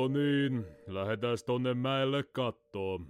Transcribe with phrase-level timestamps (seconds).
[0.00, 3.00] No niin, lähdetään tonne mäelle kattoo.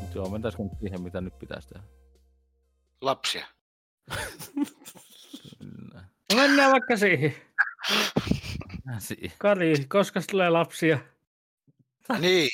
[0.00, 1.82] Mut joo, mentäisikö nyt siihen, mitä nyt pitäisi tehdä?
[3.00, 3.46] Lapsia.
[5.58, 6.04] Kyllä.
[6.32, 7.34] No mennään vaikka siihen.
[8.98, 10.98] Si- Kari, koska tulee lapsia?
[12.18, 12.48] Niin,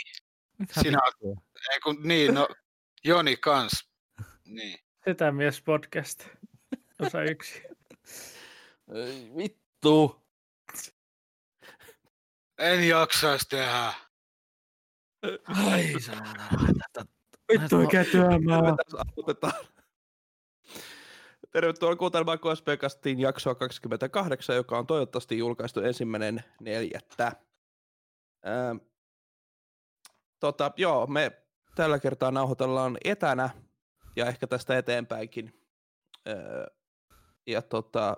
[0.59, 0.99] Mitä Sinä-
[1.73, 2.49] ei kun, niin, no
[3.07, 3.89] Joni kans.
[4.45, 4.79] Niin.
[5.05, 6.29] Setämies podcast.
[6.99, 7.63] Osa yksi.
[8.95, 10.23] Ei Vittu!
[12.59, 13.93] En jaksais tehdä.
[15.45, 15.95] Ai
[17.53, 18.77] Vittu mikä työmaa.
[19.17, 19.67] Aloitetaan.
[21.51, 27.33] Tervetuloa kuuntelemaan KSP-kastiin jaksoa 28, joka on toivottavasti julkaistu ensimmäinen neljättä.
[28.45, 28.77] Ää,
[30.41, 31.46] tota, joo, me
[31.77, 33.51] tällä kertaa nauhoitellaan etänä
[34.17, 35.61] ja ehkä tästä eteenpäinkin.
[36.27, 36.35] Ää,
[37.47, 38.17] ja tota,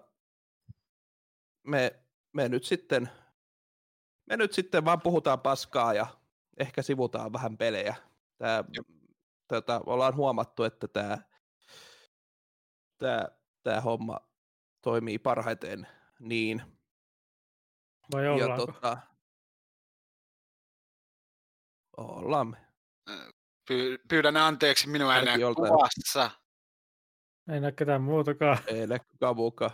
[1.67, 3.11] me, me nyt sitten
[4.29, 6.07] me nyt sitten vaan puhutaan paskaa ja
[6.59, 7.95] ehkä sivutaan vähän pelejä.
[8.39, 8.65] Tää,
[9.49, 11.19] tota, ollaan huomattu, että tämä
[12.99, 13.29] tää,
[13.63, 14.21] tää homma
[14.83, 15.87] toimii parhaiten
[16.21, 16.63] niin.
[18.13, 18.67] Vai Ja ollaanko?
[18.67, 18.99] tota,
[21.97, 22.47] ollaan.
[22.49, 22.59] me.
[23.69, 25.73] Py- pyydän anteeksi, minua ei enää joltain.
[25.73, 26.31] kuvassa.
[27.53, 28.59] Ei näe ketään muutakaan.
[28.67, 29.71] Ei näky kavuka.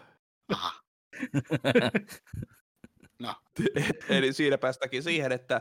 [0.53, 0.73] Aha.
[3.19, 3.35] No.
[4.09, 5.61] Eli siinä päästäkin siihen, että,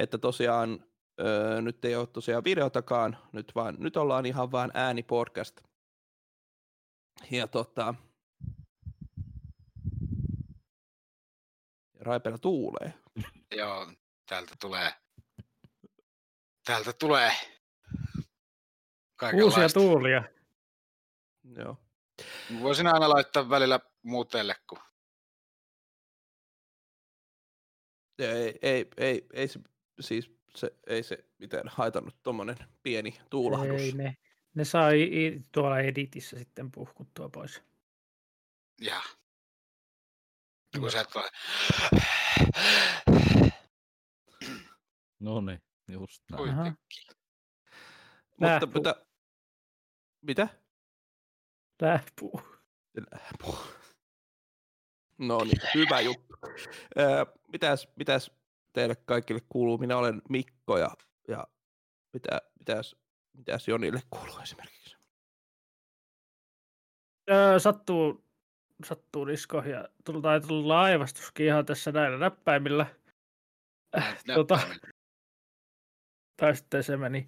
[0.00, 0.84] että tosiaan
[1.20, 5.60] öö, nyt ei ole tosiaan videotakaan, nyt, vaan, nyt ollaan ihan vaan äänipodcast.
[7.30, 7.94] Ja tota,
[12.00, 12.94] Raipella tuulee.
[13.56, 13.92] Joo,
[14.28, 14.94] täältä tulee.
[16.64, 17.32] Täältä tulee.
[19.44, 20.22] Uusia tuulia.
[21.56, 21.76] Joo.
[22.60, 24.78] Voisin aina laittaa välillä muutelle, kun
[28.18, 29.60] Ei, ei, ei, ei se,
[30.00, 33.80] siis se, ei se mitään haitannut tuommoinen pieni tuulahdus.
[33.80, 34.16] Ei ne.
[34.54, 37.62] Ne saa i- tuolla editissä sitten puhkuttua pois.
[38.80, 39.00] ja
[40.80, 41.28] kun sä et ole...
[45.20, 46.76] No niin, just näin.
[48.30, 48.82] Mutta Lähpuu.
[50.22, 50.48] Mitä?
[52.92, 53.10] Mitä?
[53.12, 53.60] Lähpuu.
[55.18, 56.34] No niin, hyvä juttu.
[56.98, 58.30] Öö, mitäs, mitäs
[58.72, 59.78] teille kaikille kuuluu?
[59.78, 60.90] Minä olen Mikko ja,
[61.28, 61.46] ja
[62.12, 62.96] mitä, mitäs,
[63.36, 64.96] mitäs Jonille kuuluu esimerkiksi?
[67.30, 68.24] Öö, sattuu,
[68.84, 69.88] sattuu disko ja
[70.22, 72.86] tai tuli laivastuskin ihan tässä näillä näppäimillä.
[73.98, 74.58] Äh, tota,
[76.36, 77.26] tai sitten se meni.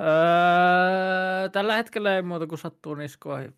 [0.00, 3.56] Öö, tällä hetkellä ei muuta kuin sattuu niskoihin.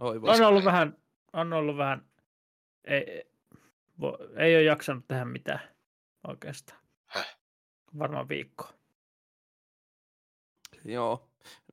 [0.00, 0.96] Oi, On ollut vähän,
[1.32, 2.06] on ollut vähän,
[2.84, 3.24] ei,
[4.00, 5.60] vo, ei ole jaksanut tehdä mitään
[6.28, 6.80] oikeastaan.
[7.06, 7.38] Häh?
[7.98, 8.68] Varmaan viikko.
[10.84, 11.30] Joo,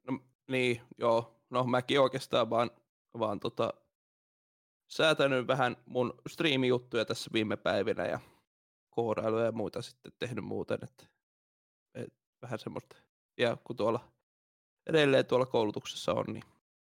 [0.07, 1.35] no, niin, joo.
[1.49, 2.71] No mäkin oikeastaan vaan,
[3.19, 3.73] vaan tota,
[4.87, 8.19] säätänyt vähän mun striimijuttuja tässä viime päivinä ja
[8.89, 11.05] koodailuja ja muita sitten tehnyt muuten, että,
[11.93, 13.08] et, vähän semmoista.
[13.39, 14.11] Ja kun tuolla
[14.85, 16.43] edelleen tuolla koulutuksessa on, niin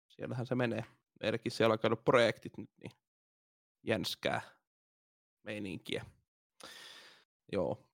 [0.08, 0.84] siellähän se menee.
[1.20, 2.92] Meilläkin siellä on käynyt projektit nyt, niin
[3.82, 4.40] jänskää
[5.42, 6.06] meininkiä.
[7.52, 7.86] Joo.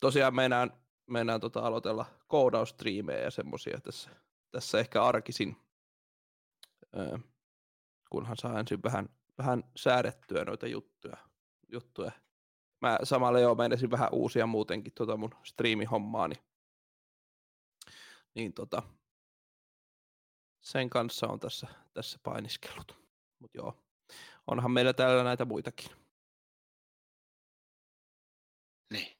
[0.00, 0.72] Tosiaan meinaan,
[1.06, 4.10] meinaan tota aloitella koodaustriimejä ja semmosia tässä,
[4.50, 5.56] tässä ehkä arkisin,
[8.10, 9.08] kunhan saa ensin vähän,
[9.38, 11.16] vähän säädettyä noita juttuja.
[11.72, 12.12] juttuja.
[12.80, 16.34] Mä samalla jo meinasin vähän uusia muutenkin tota mun striimihommaani.
[16.34, 16.49] Niin
[18.54, 18.82] tota,
[20.60, 23.00] sen kanssa on tässä, tässä painiskellut.
[23.38, 23.84] Mut joo,
[24.46, 25.90] onhan meillä täällä näitä muitakin.
[28.92, 29.16] Niin.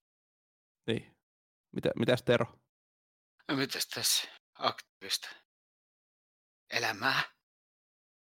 [0.86, 1.16] Niin.
[1.72, 2.46] Mitä, mitäs Tero?
[3.48, 4.28] No mitäs tässä?
[4.54, 5.28] Aktiivista.
[6.70, 7.20] Elämää.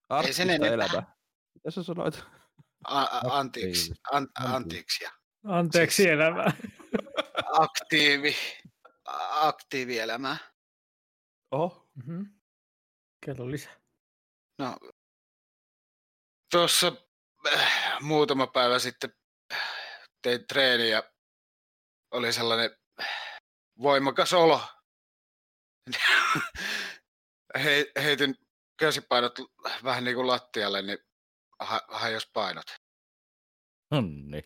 [0.09, 0.69] Arktista enempää.
[0.69, 1.15] elämää.
[1.55, 2.23] Mitä sä sanoit?
[2.83, 3.93] A- a- antiiksi.
[4.11, 4.29] An-
[5.01, 5.11] ja
[5.43, 6.51] Anteeksi Siis- elämää.
[7.59, 8.35] Aktiivi.
[9.31, 10.37] Aktiivielämää.
[11.51, 12.25] Oho, Mm-hmm.
[13.25, 13.75] Kello lisää.
[14.59, 14.77] No,
[16.51, 16.91] tuossa
[17.53, 19.13] äh, muutama päivä sitten
[20.21, 21.03] tein treeni ja
[22.11, 23.39] oli sellainen äh,
[23.81, 24.61] voimakas olo.
[27.63, 28.35] Hei, heitin
[28.79, 29.39] käsipainot
[29.83, 30.99] vähän niin kuin lattialle, niin
[31.59, 32.65] ha- hajos painot.
[33.91, 34.43] Nonni.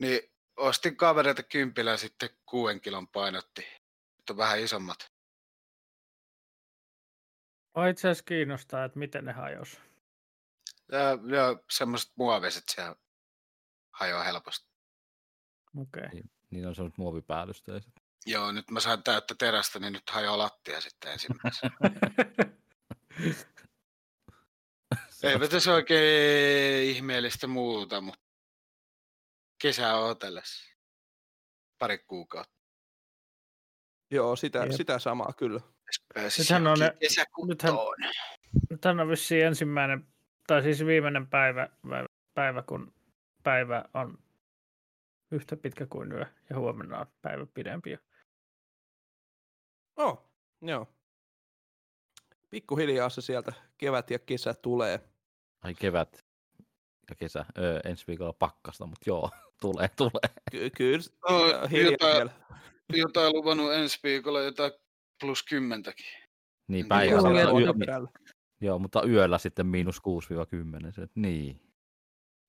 [0.00, 0.20] Niin
[0.56, 3.66] ostin kavereita kympillä sitten kuuden kilon painotti.
[4.30, 5.11] on vähän isommat.
[7.76, 9.80] Mua itse asiassa kiinnostaa, että miten ne hajos.
[10.92, 10.98] Ja,
[11.36, 12.96] ja semmoiset muoviset siellä
[13.90, 14.68] hajoaa helposti.
[15.80, 16.02] Okei.
[16.06, 16.22] Okay.
[16.50, 17.92] Niin on semmoiset muovipäällystäiset.
[18.26, 21.76] Joo, nyt mä saan täyttä terästä, niin nyt hajoaa lattia sitten ensimmäisenä.
[25.22, 28.22] Eipä tässä oikein ihmeellistä muuta, mutta
[29.58, 30.76] kesää odotellessa.
[31.78, 32.62] Pari kuukautta.
[34.10, 34.72] Joo, sitä, Jep.
[34.72, 35.60] sitä samaa kyllä.
[36.38, 37.96] Nythän on kesäkuntoon.
[38.80, 40.06] Tämä on vissiin ensimmäinen,
[40.46, 42.94] tai siis viimeinen päivä, päivä, päivä, kun
[43.42, 44.18] päivä on
[45.30, 47.98] yhtä pitkä kuin yö, ja huomenna on päivä pidempi.
[49.96, 50.30] Oh,
[50.62, 50.88] joo.
[52.50, 55.00] Pikkuhiljaa se sieltä kevät ja kesä tulee.
[55.62, 56.24] Ai kevät
[57.10, 57.44] ja kesä.
[57.58, 59.30] Öö, ensi viikolla pakkasta, mutta joo,
[59.60, 60.34] tulee, tulee.
[60.50, 62.30] Ky- kyllä Oh, ja hiljaa jotain, vielä.
[62.92, 64.72] jotain luvannut ensi viikolla, jotain
[65.22, 66.06] plus kymmentäkin.
[66.68, 67.40] Niin päivällä.
[67.40, 68.06] Joo, yö,
[68.60, 69.98] joo, mutta yöllä sitten miinus
[70.88, 70.92] 6-10.
[70.92, 71.60] Se, niin.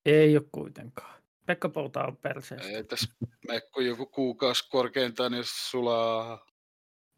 [0.04, 1.22] Ei ole kuitenkaan.
[1.46, 2.68] Pekka Pouta on perseestä.
[2.68, 3.14] Ei tässä
[3.48, 6.46] mene kuin joku kuukausi korkeintaan, niin sulaa.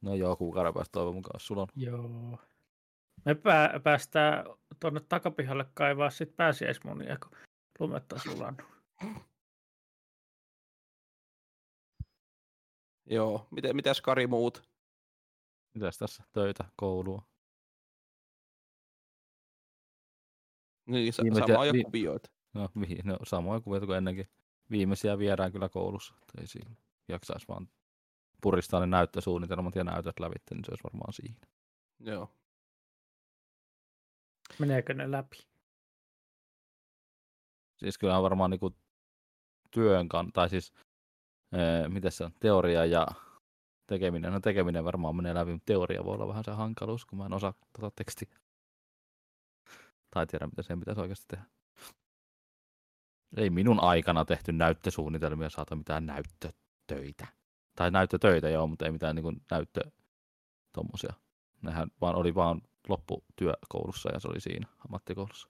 [0.02, 1.68] No joo, kuukauden päästä toivon mukaan sulla on.
[1.76, 2.38] Joo.
[3.24, 4.44] Me pää- päästään
[4.80, 7.38] tuonne takapihalle kaivaa sit pääsiäismunia, kun
[7.78, 8.66] lumet on sulannut.
[13.06, 14.75] Joo, miten, mitäs Kari muut?
[15.76, 16.25] Mitäs tässä?
[16.32, 17.23] Töitä, koulua.
[20.87, 22.31] Niin, sa- Viimeisiä- samaa ja vi- kuvioita.
[22.55, 24.28] No, vi- no samoja kuvia kuin ennenkin.
[24.70, 26.14] Viimeisiä viedään kyllä koulussa.
[26.23, 26.70] että Ei siinä
[27.08, 27.69] jaksaisi vaan
[28.43, 31.46] puristaa ne näyttösuunnitelmat ja näytöt lävitte, niin se olisi varmaan siinä.
[32.00, 32.31] Joo.
[34.58, 35.37] Meneekö ne läpi?
[37.76, 38.76] Siis kyllä on varmaan niinku
[39.70, 40.73] työn kan, tai siis
[41.52, 43.06] ee, mitä se on, teoria ja
[43.86, 44.32] tekeminen.
[44.32, 47.32] No tekeminen varmaan menee läpi, mutta teoria voi olla vähän se hankaluus, kun mä en
[47.32, 48.28] osaa tota tekstiä.
[50.10, 51.44] Tai tiedä, mitä sen pitäisi oikeasti tehdä.
[53.36, 57.26] Ei minun aikana tehty näyttösuunnitelmia saata mitään näyttötöitä.
[57.76, 59.80] Tai näyttötöitä joo, mutta ei mitään niin näyttö
[60.72, 61.12] tommosia.
[61.62, 65.48] Nehän vaan oli vaan lopputyö koulussa ja se oli siinä ammattikoulussa.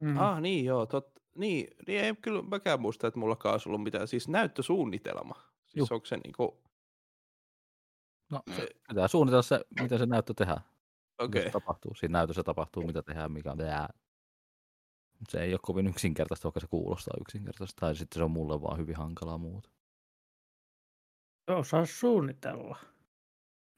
[0.00, 0.16] Mm.
[0.16, 4.08] Ah, niin joo, tot, niin, niin ei kyllä mäkään muista, että mullakaan olisi ollut mitään,
[4.08, 5.34] siis näyttösuunnitelma.
[5.34, 5.88] Siis Juh.
[5.90, 6.62] onko se niinku,
[8.32, 8.52] No, Mm.
[8.54, 10.60] se, pitää suunnitella se, miten se näyttö tehdään.
[11.18, 11.94] Okei, se tapahtuu.
[11.94, 13.88] Siinä näytössä tapahtuu, mitä tehdään, mikä on tehdään.
[15.28, 17.80] Se ei ole kovin yksinkertaista, vaikka se kuulostaa yksinkertaista.
[17.80, 19.70] Tai sitten se on mulle vaan hyvin hankalaa muuta.
[21.46, 22.76] Osaa suunnitella.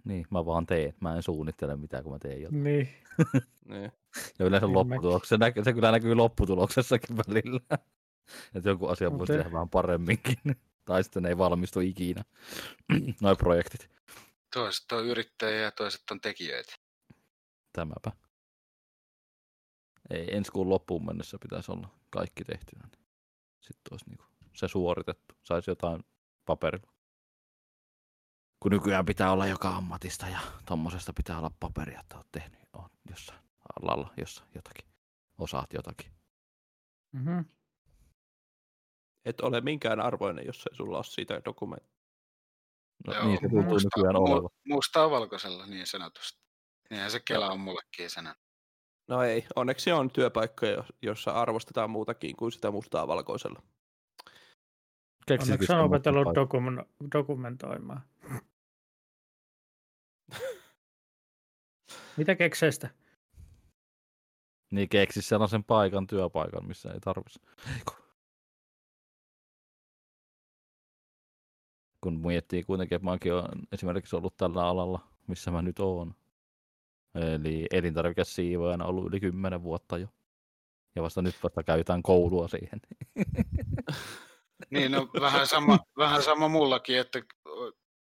[0.04, 0.94] Niin, mä vaan teen.
[1.00, 2.64] Mä en suunnittele mitään, kun mä teen jotain.
[2.64, 2.88] Niin.
[3.68, 3.92] niin.
[4.38, 7.60] Ja yleensä Niin lopputuloksessa, se, näkyy, se kyllä näkyy lopputuloksessakin välillä.
[8.54, 10.36] Että joku asia voisi tehdä vähän paremminkin.
[10.84, 12.24] tai sitten ei valmistu ikinä.
[13.22, 13.90] Noi projektit.
[14.54, 16.74] Toiset on yrittäjiä ja toiset on tekijöitä.
[17.72, 18.12] Tämäpä.
[20.10, 22.88] Ei, ensi kuun loppuun mennessä pitäisi olla kaikki tehtynä.
[22.92, 23.06] niin
[23.60, 25.34] Sitten olisi niinku se suoritettu.
[25.42, 26.04] Saisi jotain
[26.44, 26.92] paperilla.
[28.60, 32.90] Kun nykyään pitää olla joka ammatista ja tommosesta pitää olla paperia, että olet tehnyt on
[33.10, 33.40] jossain
[33.80, 34.88] alalla, jossa jotakin.
[35.38, 36.12] Osaat jotakin.
[37.12, 37.44] Mm-hmm.
[39.24, 41.93] Et ole minkään arvoinen, jos ei sulla ole siitä dokumentti.
[43.06, 44.50] No, Joo, niin se tuntuu musta- nykyään olevan.
[44.68, 46.38] Mustaa valkoisella niin sanotusti.
[46.90, 48.34] Niinhän se Kela on mullekin sanan.
[49.08, 53.62] No ei, onneksi on työpaikkoja, jos- jossa arvostetaan muutakin kuin sitä mustaa valkoisella.
[55.26, 58.02] Keksisikö Onneksi on opetellut dokumen- dokumentoimaan.
[62.16, 62.90] Mitä kekseistä?
[64.70, 67.46] Niin keksi sellaisen paikan, työpaikan, missä ei tarvitsisi.
[72.04, 76.14] Kun miettii kuitenkin, että mäkin olen esimerkiksi ollut tällä alalla, missä mä nyt oon.
[77.14, 80.08] Eli elintarvikesiivoajana ollut yli 10 vuotta jo.
[80.96, 82.80] Ja vasta nyt vasta käytään koulua siihen.
[84.70, 87.22] Niin, no vähän sama, vähän sama mullakin, että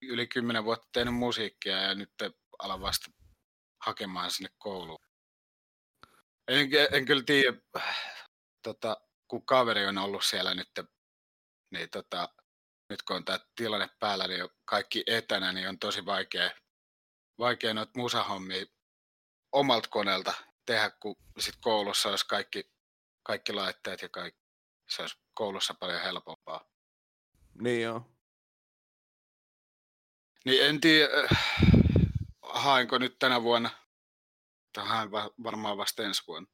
[0.02, 2.12] yli kymmenen vuotta tehnyt musiikkia ja nyt
[2.60, 3.12] alan vasta
[3.86, 5.06] hakemaan sinne kouluun.
[6.48, 7.58] En, en kyllä tiedä,
[8.64, 8.98] tota,
[9.28, 10.70] kun kaveri on ollut siellä nyt,
[11.72, 12.30] niin tota,
[12.90, 16.52] nyt kun on tämä tilanne päällä, niin on kaikki etänä, niin on tosi vaikea,
[17.40, 18.66] vaikea noita musahommia
[19.52, 20.34] omalta koneelta
[20.66, 22.72] tehdä, kun sit koulussa olisi kaikki,
[23.24, 24.42] kaikki laitteet ja kaikki.
[24.90, 26.70] Se olisi koulussa paljon helpompaa.
[27.62, 28.12] Niin joo.
[30.46, 31.38] Niin en tiedä, äh,
[32.42, 33.70] haenko nyt tänä vuonna,
[34.74, 36.52] tai haen va- varmaan vasta ensi vuonna.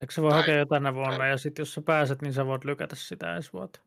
[0.00, 2.46] Eikö sä voi Tai- hakea jo tänä vuonna ja sitten jos sä pääset, niin sä
[2.46, 3.80] voit lykätä sitä ensi vuotta.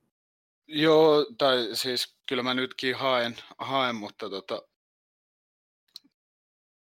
[0.67, 4.61] Joo, tai siis kyllä mä nytkin haen, haen mutta tota,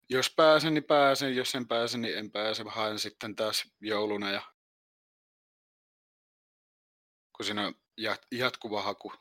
[0.10, 1.36] jos pääsen, niin pääsen.
[1.36, 2.64] Jos en pääse, niin en pääse.
[2.68, 4.42] Haen sitten taas jouluna ja
[7.36, 9.14] kun siinä on jat- jatkuva haku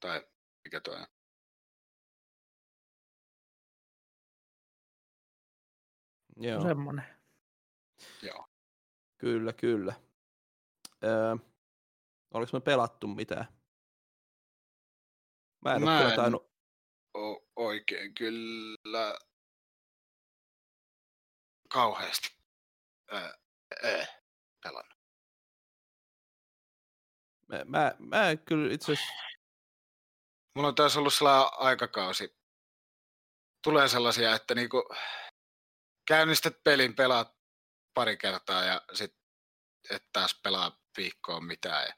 [0.00, 0.26] tai
[0.64, 1.06] mikä toi on.
[6.36, 7.04] Joo, Semmoinen.
[8.22, 8.48] Joo.
[9.18, 9.94] kyllä, kyllä.
[11.04, 11.36] Öö,
[12.34, 13.57] oliko me pelattu mitään?
[15.64, 16.50] Mä en Mä kyllä en- tainnut,
[17.14, 19.18] O- oikein kyllä
[21.68, 22.36] kauheasti
[23.10, 23.34] ää,
[23.84, 24.06] ää,
[24.62, 24.98] pelannut.
[27.48, 29.12] mä, mä, mä en kyllä itse asiassa,
[30.54, 32.38] Mulla on taas ollut sellainen aikakausi.
[33.64, 34.88] Tulee sellaisia, että niinku
[36.08, 37.36] käynnistät pelin, pelaat
[37.94, 39.16] pari kertaa ja sit
[39.90, 41.86] et taas pelaa viikkoon mitään.
[41.86, 41.94] Ja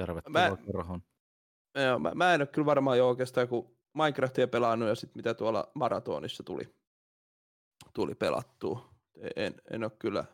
[0.00, 1.02] Tervetuloa Mä- kerhoon.
[1.74, 5.34] joo, mä, mä en ole kyllä varmaan jo oikeastaan, kun Minecraftia pelannut ja sitten mitä
[5.34, 6.74] tuolla maratonissa tuli,
[7.94, 8.94] tuli pelattua.
[9.36, 10.24] En, en ole kyllä,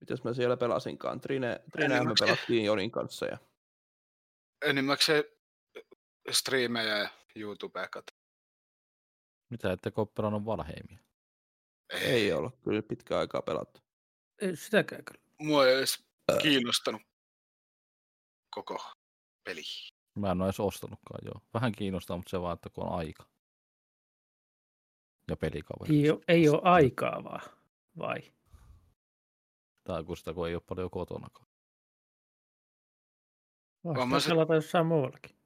[0.00, 3.38] mitäs mä siellä pelasinkaan, Trine, Trinehän me pelattiin Jonin kanssa ja
[4.62, 5.24] enimmäkseen
[6.30, 8.04] striimejä ja YouTubea kat.
[9.50, 10.98] Mitä ette ole pelannut Valheimia?
[11.92, 13.80] ei olla kyllä pitkään aikaa pelattu.
[14.40, 15.20] Ei sitäkään kyllä.
[15.38, 16.04] Mua ei edes
[16.42, 17.02] kiinnostanut
[18.62, 18.92] koko
[19.44, 19.62] peli.
[20.18, 21.40] Mä en ole edes ostanutkaan joo.
[21.54, 23.24] Vähän kiinnostaa, mutta se vaan, että kun on aika.
[25.30, 25.96] Ja pelikaveri.
[25.96, 27.40] Ei ole, ei ole aikaa vaan,
[27.98, 28.32] vai?
[29.84, 31.48] Tai kun sitä kun ei ole paljon kotonakaan.
[33.84, 35.38] Oon mä Voisi se- pelata jossain muuallakin.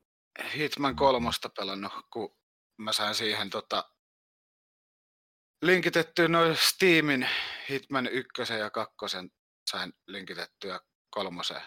[0.57, 2.37] Hitman kolmosta pelannut, kun
[2.77, 3.91] mä sain siihen tota,
[5.63, 7.29] linkitettyä noin Steamin
[7.71, 9.31] Hitman ykkösen ja kakkosen
[9.71, 11.63] sain linkitettyä kolmoseen.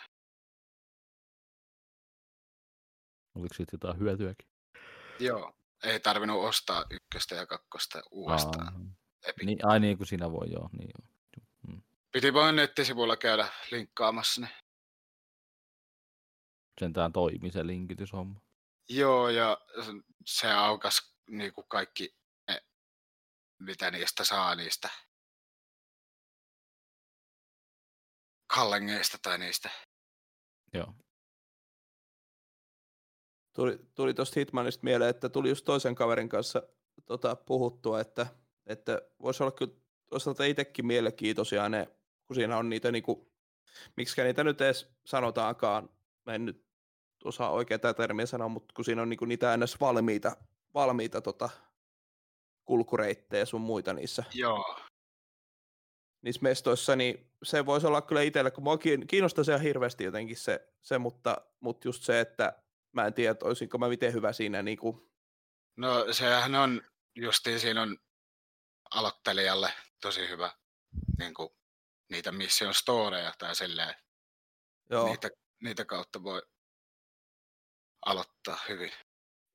[3.36, 4.48] Oliko siitä jotain hyötyäkin?
[5.20, 8.68] Joo, ei tarvinnut ostaa ykköstä ja kakkosta uudestaan.
[8.68, 8.82] Aa,
[9.26, 9.46] Epic.
[9.46, 10.70] niin, ai niin kuin siinä voi joo.
[10.78, 11.16] Niin joo.
[12.12, 14.50] Piti vain nettisivuilla käydä linkkaamassa ne.
[16.80, 18.42] Sentään toimi se linkityshomma.
[18.90, 19.58] Joo, ja
[20.26, 22.16] se aukas niinku kaikki
[22.48, 22.62] ne,
[23.60, 24.90] mitä niistä saa niistä
[28.48, 29.70] kallengeista tai niistä.
[30.74, 30.94] Joo.
[33.56, 36.64] Tuli, tuli tuosta Hitmanista mieleen, että tuli just toisen kaverin kanssa
[37.06, 38.28] tota, puhuttua, että,
[38.66, 39.74] että voisi olla kyllä
[40.10, 41.88] toisaalta itsekin mielenkiintoisia ne,
[42.28, 43.32] kun siinä on niitä niinku,
[43.98, 45.90] miksi niitä nyt edes sanotaankaan,
[46.26, 46.66] mä en nyt
[47.24, 49.80] osaa oikein tätä termiä sanoa, mutta kun siinä on niinku niitä ns.
[49.80, 50.38] valmiita,
[50.74, 51.50] valmiita tota,
[52.66, 54.80] kulkureittejä sun muita niissä, Joo,
[56.22, 60.38] niissä mestoissa, niin se voisi olla kyllä itselle, kun mua kiin- kiinnostaisi ihan hirveästi jotenkin
[60.38, 62.65] se, se mutta, mutta just se, että
[62.96, 65.12] mä en tiedä, olisinko mä miten hyvä siinä niin kuin,
[65.78, 66.82] no sehän on
[67.16, 67.98] justiin siinä on
[68.92, 70.52] aloittelijalle tosi hyvä
[71.20, 71.50] niin kuin,
[72.10, 73.96] niitä mission storeja tai silleen,
[74.90, 75.30] joo, niitä,
[75.64, 76.42] niitä kautta voi
[78.06, 78.92] aloittaa hyvin.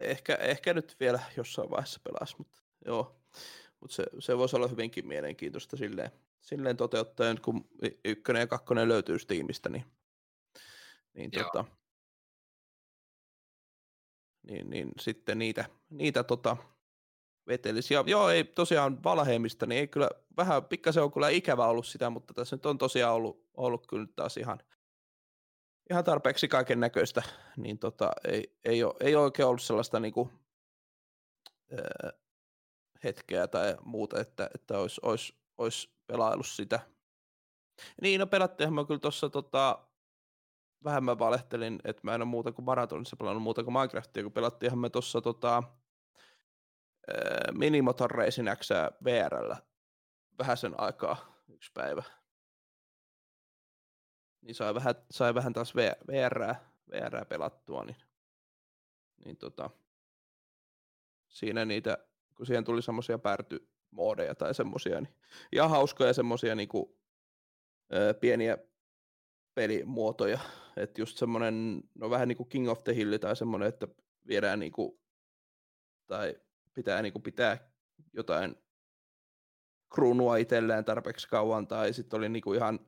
[0.00, 3.20] ehkä, ehkä nyt vielä jossain vaiheessa pelas, mutta joo,
[3.80, 7.68] mutta se, se voisi olla hyvinkin mielenkiintoista silleen, silleen toteuttaen, kun
[8.04, 9.85] ykkönen ja kakkonen löytyy Steamista, niin,
[11.12, 11.44] niin, Joo.
[11.44, 11.64] tota,
[14.42, 16.56] niin, niin sitten niitä, niitä tota,
[17.47, 17.94] vetelisi.
[17.94, 22.11] Ja joo, ei tosiaan Valheimista, niin ei kyllä, vähän pikkasen on kyllä ikävä ollut sitä,
[22.11, 24.59] mutta tässä nyt on tosiaan ollut, ollut kyllä taas ihan,
[25.90, 27.23] ihan tarpeeksi kaiken näköistä,
[27.56, 30.30] niin tota, ei, ei, ole, ei oikein ollut sellaista niinku,
[31.73, 32.12] ää,
[33.04, 36.80] hetkeä tai muuta, että, että olisi, olisi, olisi pelaillut sitä.
[38.02, 39.89] Niin, no pelattiinhan mä kyllä tuossa tota,
[40.85, 44.33] vähän mä valehtelin, että mä en ole muuta kuin maratonissa pelannut muuta kuin Minecraftia, kun
[44.33, 45.63] pelattiinhan me tuossa tota,
[47.53, 48.69] Minimotor Racing X
[49.05, 49.57] VRllä
[50.39, 52.03] vähän sen aikaa, yksi päivä.
[54.41, 55.75] Niin sai vähän, sai vähän taas
[56.09, 56.55] VR,
[56.91, 57.97] VR pelattua, niin,
[59.25, 59.71] niin tota,
[61.29, 61.99] siinä niitä,
[62.35, 65.15] kun siihen tuli semmoisia pärtymoodeja tai semmoisia, niin
[65.53, 67.01] ihan hauskoja semmoisia niinku,
[68.21, 68.59] pieniä
[69.61, 70.38] pelimuotoja,
[70.76, 73.88] että just semmoinen, no vähän niin kuin King of the Hill tai semmoinen, että
[74.26, 75.00] viedään niinku,
[76.07, 76.40] tai
[76.75, 77.73] pitää niinku pitää
[78.12, 78.57] jotain
[79.95, 82.81] kruunua itselleen tarpeeksi kauan, tai sitten oli niinku ihan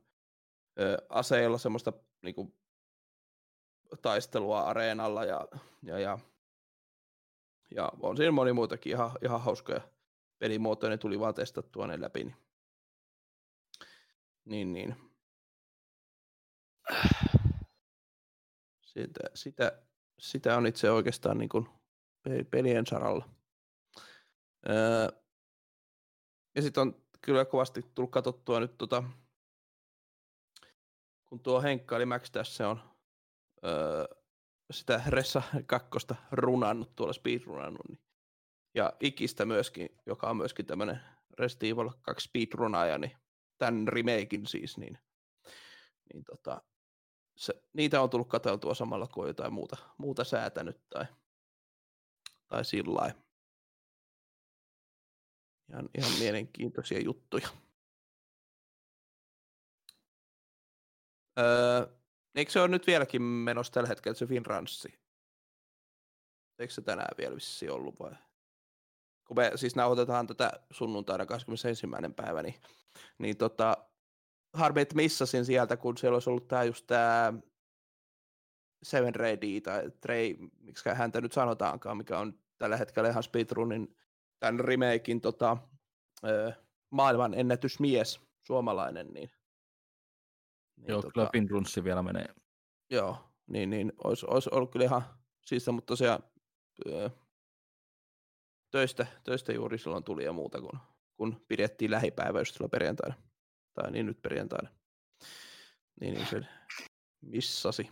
[0.81, 2.57] ö, aseilla semmoista niinku
[4.03, 5.49] taistelua areenalla ja,
[5.83, 6.19] ja, ja,
[7.75, 9.81] ja on siinä moni muutakin ihan, ihan hauskoja
[10.39, 12.25] pelimuotoja, ne tuli vaan testattua ne läpi.
[12.25, 12.37] Niin,
[14.45, 14.73] niin.
[14.73, 15.12] niin.
[18.87, 19.83] Sitä, sitä,
[20.19, 21.69] sitä on itse oikeastaan niin kuin
[22.51, 23.29] pelien saralla.
[24.69, 25.09] Öö,
[26.55, 29.03] ja sitten on kyllä kovasti tullut katsottua nyt tota,
[31.27, 32.81] kun tuo Henkka eli Max tässä on
[33.65, 34.05] öö,
[34.73, 38.01] sitä Ressa kakkosta runannut, tuolla speedrunannut, niin,
[38.75, 41.01] ja Ikistä myöskin, joka on myöskin tämmöinen
[41.39, 43.17] Resident Evil 2 speedrunaaja, niin
[43.59, 44.99] tämän remakein siis, niin,
[46.13, 46.63] niin tota,
[47.43, 51.05] se, niitä on tullut katseltua samalla kuin jotain muuta, muuta säätänyt tai,
[52.49, 53.15] tai sillä
[55.71, 57.49] Ihan, ihan mielenkiintoisia juttuja.
[61.39, 61.87] Öö,
[62.35, 65.01] eikö se ole nyt vieläkin menossa tällä hetkellä se Finranssi?
[66.59, 68.13] Eikö se tänään vielä vissi ollut vai?
[69.27, 71.87] Kun me siis nauhoitetaan tätä sunnuntaina 21.
[72.17, 72.61] päivä, niin,
[73.19, 73.92] niin tota,
[74.53, 77.33] harmi, että missasin sieltä, kun siellä olisi ollut tämä just tämä
[78.83, 83.97] Seven Ready tai Trey, miksi häntä nyt sanotaankaan, mikä on tällä hetkellä ihan speedrunin
[84.39, 85.57] tämän remakein tota,
[86.25, 86.53] ö,
[86.91, 89.31] maailman ennätysmies, suomalainen, niin,
[90.77, 92.35] niin Joo, tota, kyllä Pinrunssi vielä menee.
[92.91, 93.17] Joo,
[93.47, 95.03] niin, niin olisi, olisi ollut kyllä ihan
[95.47, 96.25] siistä, mutta tosiaan
[96.87, 97.11] ö,
[98.71, 100.79] töistä, töistä juuri silloin tuli ja muuta, kun,
[101.17, 103.15] kun pidettiin lähipäivä just silloin perjantaina,
[103.75, 104.69] tai niin nyt perjantaina,
[106.01, 106.43] niin, niin se
[107.21, 107.89] missasi.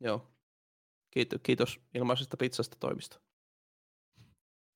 [0.00, 0.30] Joo.
[1.10, 3.20] Kiitos, kiitos ilmaisesta pizzasta toimista.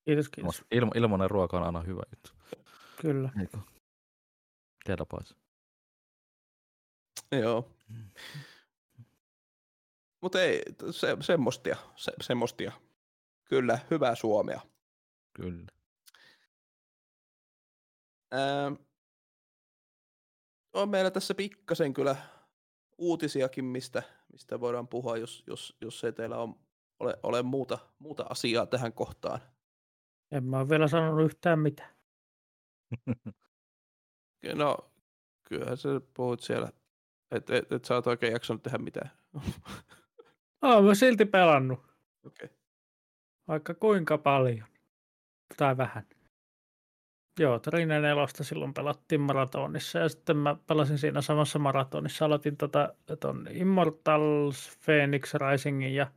[0.05, 0.65] Kiitos, kiitos.
[0.71, 2.31] Ilma, ilmainen ruoka on aina hyvä juttu.
[3.01, 3.31] Kyllä.
[3.39, 3.57] Eikö?
[4.83, 5.35] Tiedä pois.
[7.31, 7.71] Joo.
[10.21, 12.71] Mutta ei, se, semmostia, se, semmostia.
[13.43, 14.61] Kyllä, hyvää Suomea.
[15.33, 15.78] Kyllä.
[18.31, 18.71] Ää,
[20.73, 22.15] on meillä tässä pikkasen kyllä
[22.97, 26.59] uutisiakin, mistä, mistä voidaan puhua, jos, jos, jos ei teillä on,
[26.99, 29.39] ole, ole muuta, muuta asiaa tähän kohtaan.
[30.31, 31.95] En mä ole vielä sanonut yhtään mitään.
[34.55, 34.91] no,
[35.43, 36.71] kyllähän sä puhut siellä,
[37.31, 39.11] että et, et sä oot oikein jaksanut tehdä mitään.
[40.61, 41.79] Oon mä silti pelannut.
[42.25, 42.45] Okei.
[42.45, 42.57] Okay.
[43.47, 44.67] Vaikka kuinka paljon.
[45.57, 46.05] Tai vähän.
[47.39, 52.25] Joo, Trine nelosta silloin pelattiin maratonissa ja sitten mä pelasin siinä samassa maratonissa.
[52.25, 56.11] Aloitin tota, ton Immortals Phoenix Risingin ja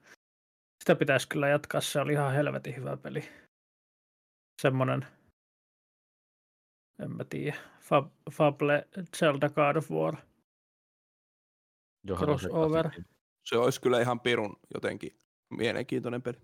[0.81, 1.81] sitä pitäisi kyllä jatkaa.
[1.81, 3.25] Se oli ihan helvetin hyvä peli.
[4.63, 5.07] Semmonen,
[7.03, 10.17] en mä tiedä, Fab, Fable Zelda God of War.
[12.07, 12.91] Johan Crossover.
[13.45, 15.17] Se olisi kyllä ihan pirun jotenkin
[15.51, 16.39] mielenkiintoinen peli.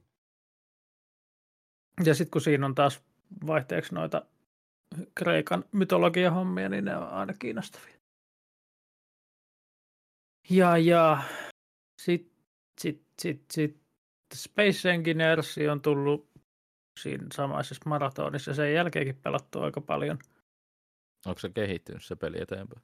[2.05, 3.03] Ja sitten kun siinä on taas
[3.47, 4.27] vaihteeksi noita
[5.15, 7.95] Kreikan mytologiahommia, niin ne on aina kiinnostavia.
[10.51, 11.23] Ja, ja
[12.03, 12.39] sitten
[12.81, 13.81] sit, sit, sit,
[14.35, 16.31] Space Engineers on tullut
[17.01, 20.19] siinä samaisessa maratonissa sen jälkeenkin pelattu aika paljon.
[21.27, 22.83] Onko se kehittynyt se peli eteenpäin?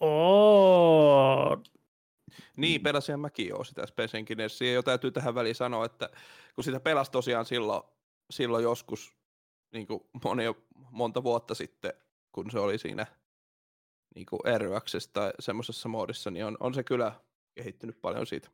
[0.00, 1.62] Oo.
[2.56, 6.10] Niin, pelasin mäkin jo sitä Space Engineersia, jo täytyy tähän väliin sanoa, että
[6.54, 7.82] kun sitä pelasi tosiaan silloin,
[8.30, 9.19] silloin joskus
[9.72, 10.44] niin kuin moni,
[10.90, 11.92] monta vuotta sitten,
[12.32, 13.06] kun se oli siinä
[14.14, 17.12] niin kuin RYXssä tai semmoisessa moodissa, niin on, on se kyllä
[17.54, 18.50] kehittynyt paljon siitä.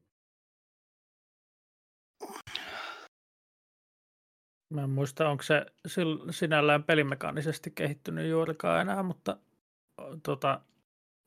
[4.74, 5.66] Mä en muista, onko se
[6.30, 9.36] sinällään pelimekaanisesti kehittynyt juurikaan enää, mutta
[10.22, 10.60] tota,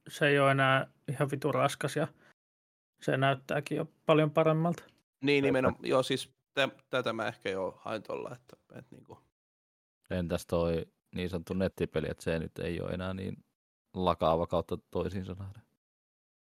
[0.08, 2.08] se ei ole enää ihan vitu raskas ja
[3.02, 4.84] se näyttääkin jo paljon paremmalta.
[5.22, 5.86] Niin, nimenomaan.
[5.86, 6.34] Joo, siis
[6.90, 9.20] tätä mä ehkä jo hain tuolla, että, että niin kuin
[10.10, 13.44] Entäs toi niin sanottu nettipeli, että se nyt ei ole enää niin
[13.94, 15.64] lakaava kautta toisiinsa nähden?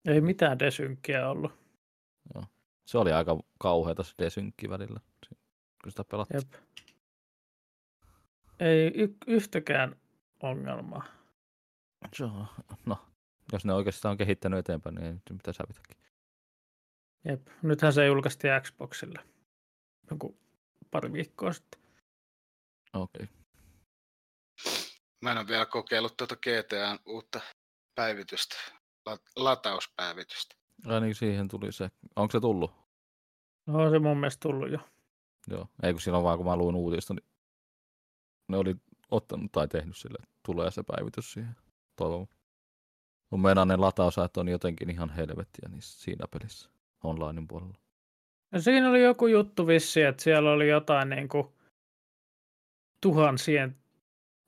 [0.06, 1.52] Ei mitään desynkkiä ollut.
[2.36, 2.44] Joo.
[2.86, 5.00] Se oli aika kauheata se desynkki välillä,
[5.84, 6.42] kun sitä pelattiin.
[6.42, 6.64] Jep.
[8.60, 9.96] Ei y- yhtäkään
[10.44, 11.04] ongelmaa.
[12.20, 12.46] Joo,
[12.86, 12.98] no,
[13.52, 15.98] jos ne oikeastaan on kehittänyt eteenpäin, niin ei nyt mitä sävitäkin.
[17.26, 19.20] Jep, nythän se julkaistiin Xboxille
[20.12, 20.38] joku
[20.92, 21.82] pari viikkoa sitten.
[22.94, 23.24] Okei.
[23.24, 23.41] Okay.
[25.22, 27.42] Mä en ole vielä kokeillut tuota GTAn uutta
[27.96, 28.56] päivitystä,
[29.36, 30.56] latauspäivitystä.
[30.86, 31.92] Ai niin, siihen tuli se.
[32.16, 32.72] Onko se tullut?
[33.66, 34.80] No se mun mielestä tullut jo.
[35.48, 37.26] Joo, ei kun silloin vaan kun mä luin uutista, niin
[38.48, 38.76] ne oli
[39.12, 41.56] ottanut tai tehnyt sille, että tulee se päivitys siihen.
[41.96, 42.28] Toivon.
[43.30, 46.70] Mun meinaan ne latausajat on jotenkin ihan helvettiä niissä siinä pelissä
[47.04, 47.78] onlinein puolella.
[48.52, 51.48] No siinä oli joku juttu vissi, että siellä oli jotain niin kuin
[53.02, 53.81] tuhansien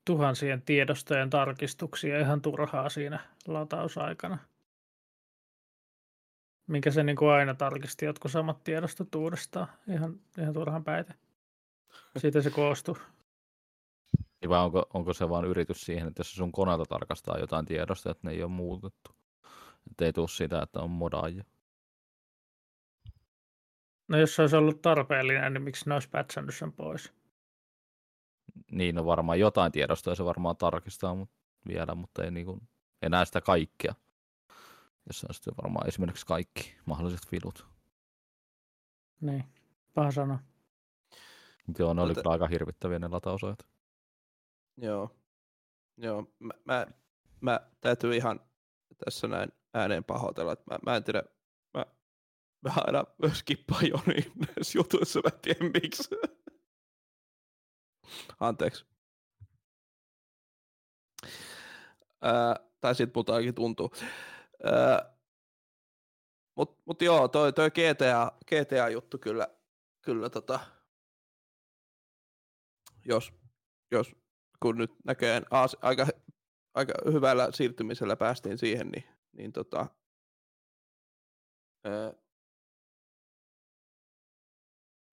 [0.06, 4.38] tuhansien tiedostojen tarkistuksia ihan turhaa siinä latausaikana.
[6.68, 9.68] Minkä se niin kuin aina tarkisti jotkut samat tiedostot uudestaan.
[9.88, 11.14] Ihan, ihan turhan päitä.
[12.18, 12.98] Siitä se koostuu.
[14.42, 17.66] Niin vai onko, onko se vain yritys siihen, että jos se sun koneelta tarkastaa jotain
[17.66, 19.16] tiedosta, että ne ei ole muutettu?
[19.92, 21.44] Että ei tule sitä, että on modaajia.
[24.08, 27.14] No jos se olisi ollut tarpeellinen, niin miksi ne olisi pätsännyt sen pois?
[28.72, 31.30] Niin, no varmaan jotain tiedostoa se varmaan tarkistaa mut,
[31.68, 32.62] vielä, mutta ei niin kuin,
[33.02, 33.94] enää sitä kaikkea.
[35.08, 37.68] Jossa on sitten varmaan esimerkiksi kaikki mahdolliset vilut.
[39.22, 39.44] Niin,
[39.94, 40.40] paha sanoa.
[41.68, 43.68] Mutta joo, ne oli Mutta- aika hirvittäviä ne latausajat.
[44.78, 45.16] Joo.
[45.98, 46.88] Joo, mä, mä,
[47.42, 48.40] mä täytyy ihan
[49.06, 51.24] tässä näin ääneen pahoitella, että mä, mä en tiedä,
[51.74, 51.86] mä,
[52.62, 56.10] mä aina skippaan Joni näissä jutuissa, mä en tiedä miksi.
[58.40, 58.86] Anteeksi.
[62.22, 63.92] Ää, tai sit multa ainakin tuntuu.
[64.64, 65.16] Ää,
[66.56, 69.48] mut, mut joo, toi, toi GTA, GTA-juttu kyllä,
[70.02, 70.60] kyllä tota,
[73.06, 73.34] jos,
[73.92, 74.16] jos
[74.60, 75.46] kun nyt näköjään
[75.82, 76.08] aika,
[76.74, 79.88] aika hyvällä siirtymisellä päästiin siihen, niin, niin tota,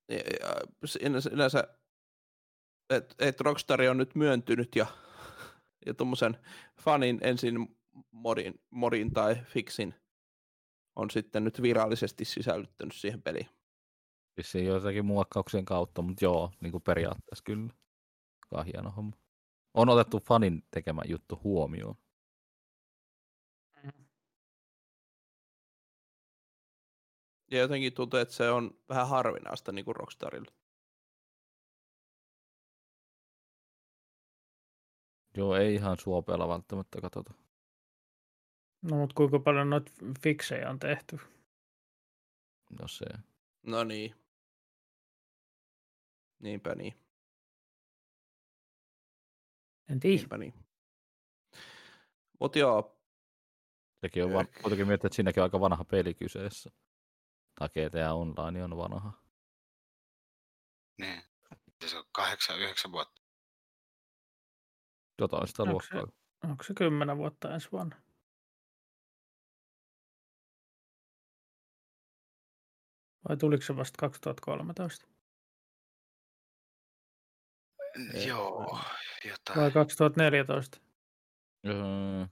[0.08, 0.48] niin, ja
[0.84, 1.79] sinänsä, sinänsä
[2.90, 4.86] että et Rockstar on nyt myöntynyt ja,
[5.86, 6.38] ja tuommoisen
[6.80, 7.76] fanin ensin
[8.10, 9.94] modin, modin tai fixin
[10.96, 13.48] on sitten nyt virallisesti sisällyttänyt siihen peliin.
[14.36, 17.72] Vissiin joitakin muokkauksien kautta, mutta joo, niin kuin periaatteessa kyllä.
[18.50, 19.16] Aika hieno homma.
[19.74, 21.94] On otettu fanin tekemä juttu huomioon.
[27.50, 30.59] Ja jotenkin tuntuu, että se on vähän harvinaista niin kuin Rockstarilla.
[35.36, 37.34] Joo, ei ihan suopeella välttämättä katsota.
[38.82, 41.18] No mutta kuinka paljon noita fiksejä on tehty?
[42.80, 43.04] No se.
[43.62, 44.14] No niin.
[46.38, 46.94] Niinpä niin.
[49.88, 50.16] En tiedä.
[50.16, 50.54] Niinpä niin.
[52.40, 53.00] Mut joo,
[54.00, 56.70] Sekin on vaan, kuitenkin miettiä, että siinäkin on aika vanha peli kyseessä.
[57.58, 59.12] Tai GTA Online on vanha.
[60.98, 61.22] Niin.
[61.86, 63.19] Se on kahdeksan, yhdeksän vuotta.
[65.20, 66.16] Jotain sitä Onko se- luokkaa.
[66.50, 67.96] Onko se kymmenen vuotta ensi vuonna?
[73.28, 75.06] Vai tuliko se vasta 2013?
[78.14, 78.78] Ei, Joo,
[79.24, 79.60] jotain.
[79.60, 80.80] Vai 2014?
[81.66, 82.26] Öö,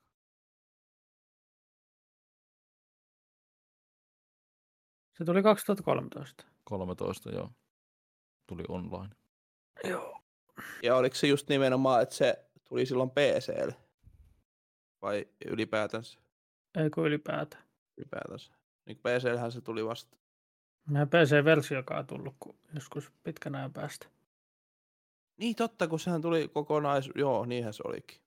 [5.13, 6.45] Se tuli 2013.
[6.65, 7.51] 13, joo.
[8.47, 9.15] Tuli online.
[9.85, 10.23] Joo.
[10.83, 13.77] ja oliko se just nimenomaan, että se tuli silloin PClle?
[15.03, 16.19] Vai ylipäätänsä?
[16.79, 17.65] Ei kun ylipäätään.
[17.97, 18.53] ylipäätänsä.
[18.87, 20.17] Niin PCllähän se tuli vasta.
[20.89, 24.07] Meidän PC-versiokaan tullut kun joskus pitkän ajan päästä.
[25.37, 27.11] Niin totta, kun sehän tuli kokonais...
[27.15, 28.21] Joo, niinhän se olikin.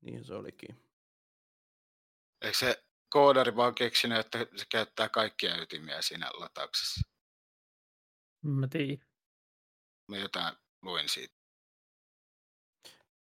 [0.00, 0.82] Niinhän se olikin.
[2.40, 7.00] Eikö se koodari vaan keksinyt, että se käyttää kaikkia ytimiä siinä latauksessa?
[8.42, 9.06] Mä tiedän.
[10.08, 11.37] Mä jotain luin siitä.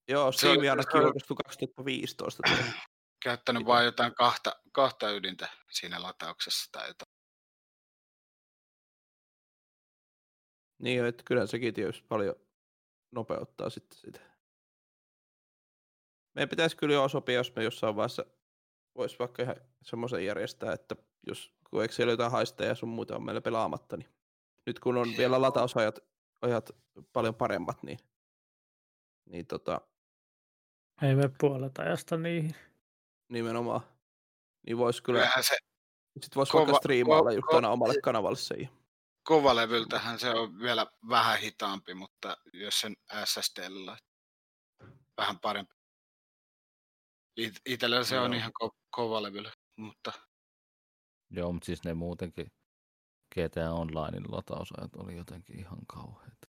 [0.10, 2.44] Joo, Se oli- Steam ainakin julkaistu 2015.
[2.48, 2.56] tuo.
[3.24, 3.68] Käyttänyt Mitä?
[3.68, 7.10] vaan jotain kahta, kahta ydintä siinä latauksessa tai jotain.
[10.82, 12.36] niin, että kyllä sekin tietysti paljon
[13.12, 14.20] nopeuttaa sitten sitä.
[16.36, 18.26] Meidän pitäisi kyllä jo sopia, jos me jossain vaiheessa
[18.96, 20.96] voisi vaikka ihan semmoisen järjestää, että
[21.28, 24.10] jos kun eikö siellä jotain haisteja ja sun muuta on meillä pelaamatta, niin
[24.66, 26.00] nyt kun on vielä latausajat
[26.42, 26.70] ajat
[27.14, 28.00] paljon paremmat, niin,
[29.26, 29.82] niin tota,
[31.02, 32.56] Ei me puolet ajasta niihin.
[33.30, 33.82] nimenomaan,
[34.68, 35.58] niin voisi kyllä, Kyllähän se
[36.22, 38.56] sit voisi kova- vaikka striimailla ko- just aina omalle kanavalle se.
[39.24, 43.98] kovalevyltähän se on vielä vähän hitaampi, mutta jos sen SSDllä
[45.18, 45.76] vähän parempi.
[47.38, 48.38] It- Itellä se on Joo.
[48.38, 50.12] ihan ko- kovalevyllä, mutta
[51.32, 52.52] Joo, mutta siis ne muutenkin
[53.36, 56.49] GTA Onlinein latausajat oli jotenkin ihan kauheita.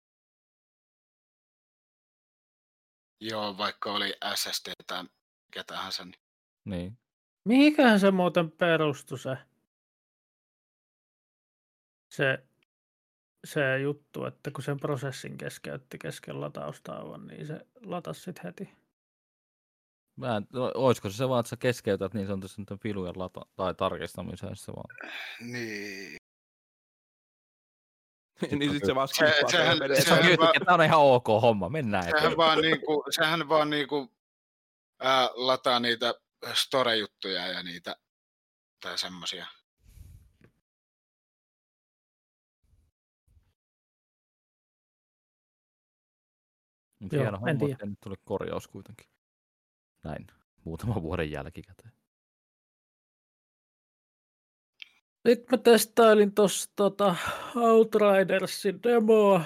[3.27, 5.03] Joo, vaikka oli SSD tai
[5.47, 6.21] mikä tahansa, niin
[6.65, 6.97] Niin.
[7.45, 9.37] Mihinkähän se muuten perustui se,
[12.09, 12.43] se,
[13.45, 18.69] se juttu, että kun sen prosessin keskeytti kesken lataustauon, niin se latasi sit heti.
[20.15, 23.45] Mä en, no, olisiko se se vaan, että sä keskeytät niin sanotusti niiden filujen lata-
[23.55, 25.11] tai tarkistamiseen se vaan.
[25.51, 26.17] Niin.
[28.41, 30.99] Niin sitten se vaan Se- skippaa sehän- Se on sehän- kyllä, että tämä on ihan
[30.99, 32.37] ok homma, mennään Sehän eteenpäin.
[32.37, 34.11] vaan, niinku, sehän vaan niinku,
[34.99, 36.13] ää, lataa niitä
[36.53, 37.95] store-juttuja ja niitä
[38.81, 39.45] tai semmosia.
[46.99, 49.07] Mut Joo, hieno en homma, että nyt tuli korjaus kuitenkin.
[50.03, 50.27] Näin,
[50.63, 51.91] muutaman vuoden jälkikäteen.
[55.25, 57.15] Sitten mä testailin tuossa tota
[57.55, 59.41] Outridersin demoa.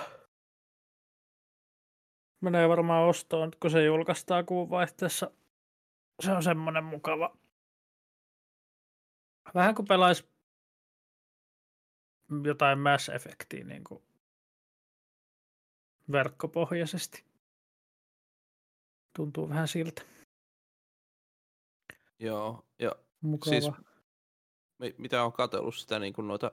[2.41, 5.31] Menee varmaan ostoon, nyt kun se julkaistaan kuun vaihteessa.
[6.23, 7.37] Se on semmonen mukava.
[9.55, 10.29] Vähän kuin pelaisi
[12.43, 14.03] jotain Mass Effectia niin kuin
[16.11, 17.25] verkkopohjaisesti.
[19.15, 20.01] Tuntuu vähän siltä.
[22.19, 23.51] Joo, ja Mukava.
[23.51, 23.88] Siis
[24.97, 26.51] mitä on katsellut sitä niin kuin noita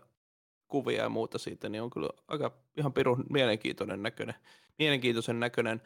[0.69, 4.35] kuvia ja muuta siitä, niin on kyllä aika ihan pirun mielenkiintoinen näköinen.
[4.79, 5.83] Mielenkiintoisen näköinen.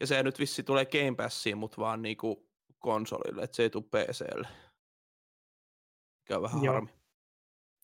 [0.00, 3.70] Ja se nyt vissi tulee Game Passiin, mutta vaan niin kuin konsolille, että se ei
[3.70, 4.48] tule PClle.
[6.20, 6.74] Mikä on vähän Joo.
[6.74, 6.90] harmi.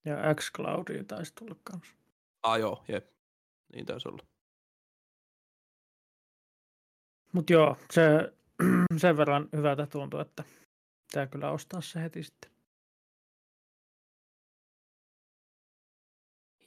[0.04, 1.94] Ja xCloudiin taisi tulla kanssa.
[2.42, 3.10] Ah joo, jep.
[3.72, 4.26] Niin taisi olla.
[7.32, 8.32] Mutta joo, se
[9.02, 10.44] sen verran hyvältä tuntuu, että
[11.06, 12.57] pitää kyllä ostaa se heti sitten.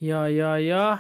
[0.02, 0.98] Ja, ja, ja.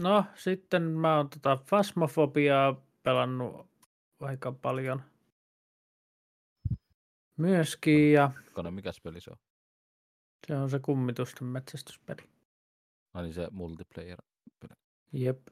[0.00, 3.70] No, sitten mä oon tota Fasmofobiaa pelannut
[4.20, 5.02] aika paljon
[7.36, 9.36] myöskin, ja Kone, mikäs peli se on?
[10.46, 12.30] se on se kummitusten metsästyspeli.
[13.14, 14.18] Ai niin se multiplayer.
[15.12, 15.48] Jep.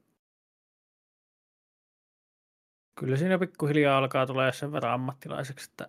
[3.00, 5.88] Kyllä siinä pikkuhiljaa alkaa tulee sen verran ammattilaiseksi, että,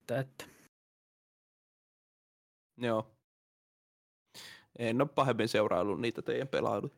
[0.00, 0.44] että, että
[2.76, 3.17] Joo.
[4.78, 6.94] En ole pahemmin seuraillut niitä teidän pelailuja.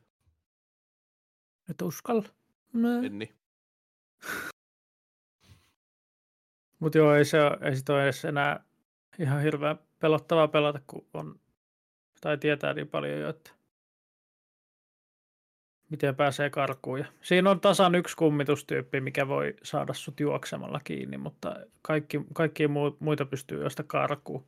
[1.71, 2.29] et uskalla.
[2.73, 2.89] No.
[3.03, 3.35] En niin.
[6.81, 8.65] Mutta joo, ei se, ei sit ole edes enää
[9.19, 11.41] ihan hirveän pelottavaa pelata, kun on,
[12.21, 13.51] tai tietää niin paljon jo, että
[15.91, 16.99] miten pääsee karkuun.
[16.99, 22.69] Ja siinä on tasan yksi kummitustyyppi, mikä voi saada sut juoksemalla kiinni, mutta kaikki, kaikki
[22.99, 24.47] muita pystyy josta karkuun.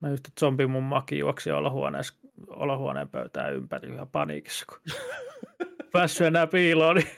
[0.00, 2.14] Mä just, että zombimummakin juoksi olohuoneessa,
[2.48, 4.78] olohuoneen pöytään ympäri ihan paniikissa, kun
[5.92, 7.08] päässyt enää piiloon, niin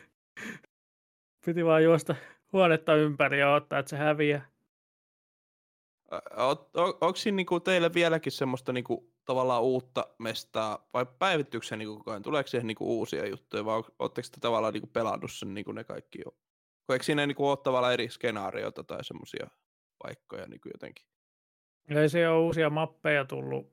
[1.47, 2.15] piti vaan juosta
[2.53, 4.53] huonetta ympäri ja odottaa, että se häviää.
[7.01, 12.11] Onko siinä niinku teille vieläkin semmoista niinku tavallaan uutta mestaa, vai päivittyykö se niinku koko
[12.11, 12.23] ajan?
[12.23, 16.21] Tuleeko siihen niinku uusia juttuja, vai oletteko te tavallaan niinku pelannut sen niinku ne kaikki
[16.25, 16.37] jo?
[16.93, 19.51] Eikö siinä niinku ole tavallaan eri skenaarioita tai semmoisia
[20.03, 21.12] paikkoja niinku jotenkin?
[21.89, 23.73] Ei se ole uusia mappeja tullut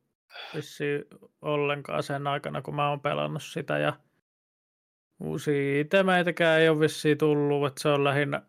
[0.55, 1.05] vissiin
[1.41, 3.77] ollenkaan sen aikana, kun mä oon pelannut sitä.
[3.77, 3.99] Ja
[5.19, 8.41] uusia itemeitäkään ei ole vissiin tullut, että se on lähinnä,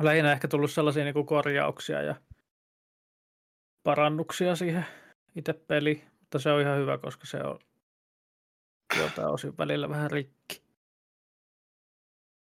[0.00, 2.14] lähinnä ehkä tullut sellaisia niin korjauksia ja
[3.82, 4.86] parannuksia siihen
[5.36, 7.58] itse peli, mutta se on ihan hyvä, koska se on
[8.98, 10.62] jotain osin välillä vähän rikki.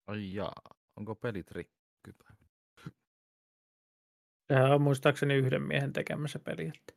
[0.07, 0.61] Ai jaa,
[0.95, 2.33] onko pelit rikkypä?
[4.47, 6.67] Sehän on muistaakseni yhden miehen tekemä se peli.
[6.67, 6.93] Että.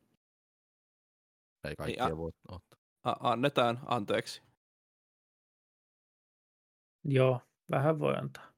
[1.68, 2.78] Ei kaikkia a- voi ottaa.
[3.04, 4.42] A- annetaan anteeksi.
[7.04, 8.52] Joo, vähän voi antaa.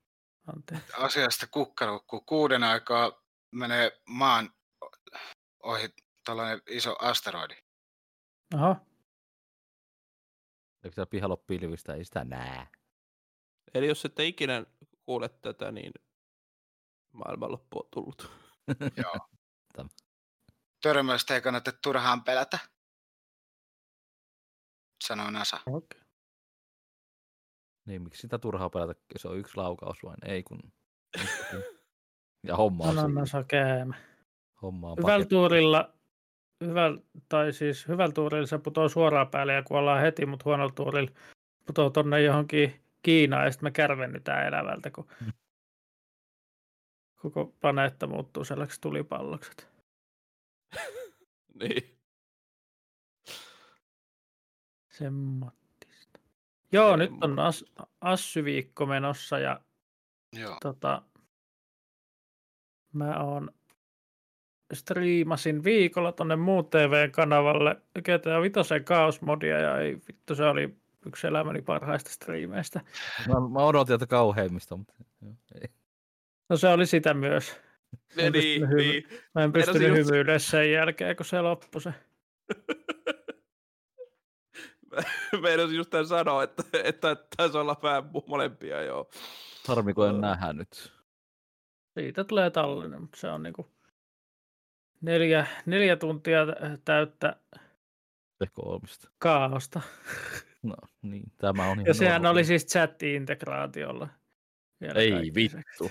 [0.56, 0.92] Anteeksi.
[0.96, 4.50] Asiasta kukkaro, kun kuuden aikaa menee maan
[5.62, 5.88] ohi
[6.24, 7.54] tällainen iso asteroidi.
[8.54, 8.76] Aha,
[10.84, 11.94] Eikö siellä pihalla ole pilvistä?
[11.94, 12.68] Ei sitä näe.
[13.74, 14.66] Eli jos ette ikinä
[15.02, 15.92] kuule tätä, niin
[17.12, 18.30] maailmanloppu on tullut.
[18.96, 19.28] Joo.
[20.82, 22.58] Törmäystä ei kannata turhaan pelätä,
[25.04, 25.60] sanoo NASA.
[25.66, 26.00] okei.
[27.86, 28.94] Niin, miksi sitä turhaa pelata?
[29.16, 30.16] Se on yksi laukaus vain.
[30.24, 30.60] Ei kun...
[32.46, 33.08] Ja homma on, siinä.
[33.08, 33.94] NASA käämä.
[34.62, 35.94] homma on Hyvällä tuurilla,
[36.64, 41.10] hyvällä, tai siis hyvällä tuurilla se putoo suoraan päälle ja kuollaan heti, mutta huonolla tuurilla
[41.66, 45.32] putoo tonne johonkin Kiinaan ja sitten me kärvennytään elävältä, kun Mm.
[47.18, 49.50] Koko planeetta muuttuu sellaiseksi tulipalloksi.
[51.60, 51.98] niin.
[54.90, 56.18] Semmottista.
[56.72, 57.64] Joo, nyt on as,
[58.00, 59.60] Assy-viikko menossa ja
[60.32, 60.56] Joo.
[60.62, 61.02] tota,
[62.92, 63.50] mä oon
[64.74, 70.76] striimasin viikolla tonne muun TV-kanavalle GTA Vitosen kaosmodia ja ei vittu, se oli
[71.06, 72.80] yksi elämäni parhaista striimeistä.
[73.28, 75.68] Mä, mä odotin, että kauheimmista, mutta joo, ei.
[76.48, 77.56] No se oli sitä myös.
[78.16, 79.08] En niin, pystynyt niin.
[79.34, 81.94] Mä en pystynyt just- hymyilemään sen jälkeen, kun se loppui se.
[85.42, 89.10] Meidän just tämän sanoa, että, että taisi olla vähän molempia, joo.
[89.68, 90.20] Harmi, kun en Joo.
[90.20, 90.92] nähdä nyt.
[91.98, 93.70] Siitä tulee tallinen, mutta se on niinku
[95.00, 97.36] neljä, neljä tuntia tä- täyttä
[98.38, 99.10] Tekoomista.
[99.18, 99.80] kaaosta.
[100.62, 102.30] No niin, tämä on ihan Ja sehän normaalia.
[102.38, 104.08] oli siis chatti-integraatiolla.
[104.80, 105.34] Vielä Ei lisäksi.
[105.34, 105.90] vittu.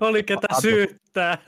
[0.00, 1.38] oli ketä syyttää.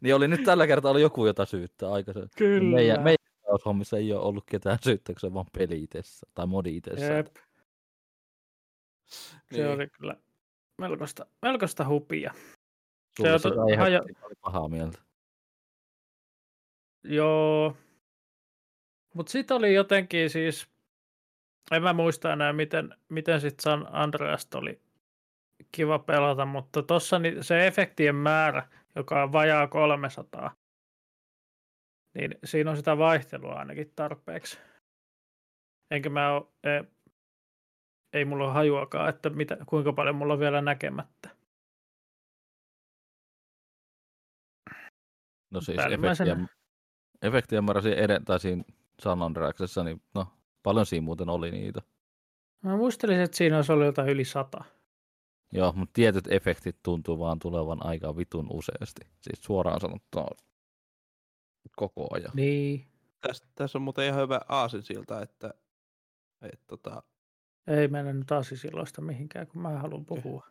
[0.00, 2.30] Niin oli nyt tällä kertaa oli joku, jota syyttää aikaisemmin.
[2.36, 2.76] Kyllä.
[2.76, 3.18] Meidän, meidän
[3.64, 4.78] hommissa ei ole ollut ketään
[5.26, 7.04] on vaan peli itsessä, tai modi itsessä.
[7.12, 7.26] Jep,
[9.06, 9.66] se Niin.
[9.68, 10.16] oli kyllä
[10.78, 12.34] melkoista, melkoista hupia.
[13.16, 14.04] Sulle se on ei hajo-
[14.40, 14.98] pahaa mieltä.
[17.04, 17.76] Joo.
[19.14, 20.68] Mutta sitten oli jotenkin siis,
[21.72, 24.80] en mä muista enää miten, miten sitten San Andreasta oli
[25.72, 30.56] kiva pelata, mutta tuossa se efektien määrä, joka on vajaa 300,
[32.14, 34.58] niin siinä on sitä vaihtelua ainakin tarpeeksi.
[35.90, 36.84] Enkä mä oo, ei,
[38.12, 41.28] ei mulla ole hajuakaan, että mitä, kuinka paljon mulla on vielä näkemättä.
[45.50, 46.48] No siis efektien,
[47.22, 48.64] efektien määrä siinä, eden, tai siinä
[49.02, 50.26] San Andreasessa, niin no,
[50.62, 51.82] paljon siinä muuten oli niitä.
[52.64, 54.64] Mä muistelin, että siinä olisi ollut jotain yli sata.
[55.54, 59.00] Joo, mutta tietyt efektit tuntuu vaan tulevan aika vitun useasti.
[59.20, 60.26] Siis suoraan sanottuna
[61.76, 62.30] koko ajan.
[62.34, 62.86] Niin.
[63.20, 65.54] Tässä, tässä on muuten ihan hyvä aasinsilta, että,
[66.42, 67.02] että tota,
[67.66, 70.46] Ei mennä nyt aasisilloista mihinkään, kun mä haluan puhua.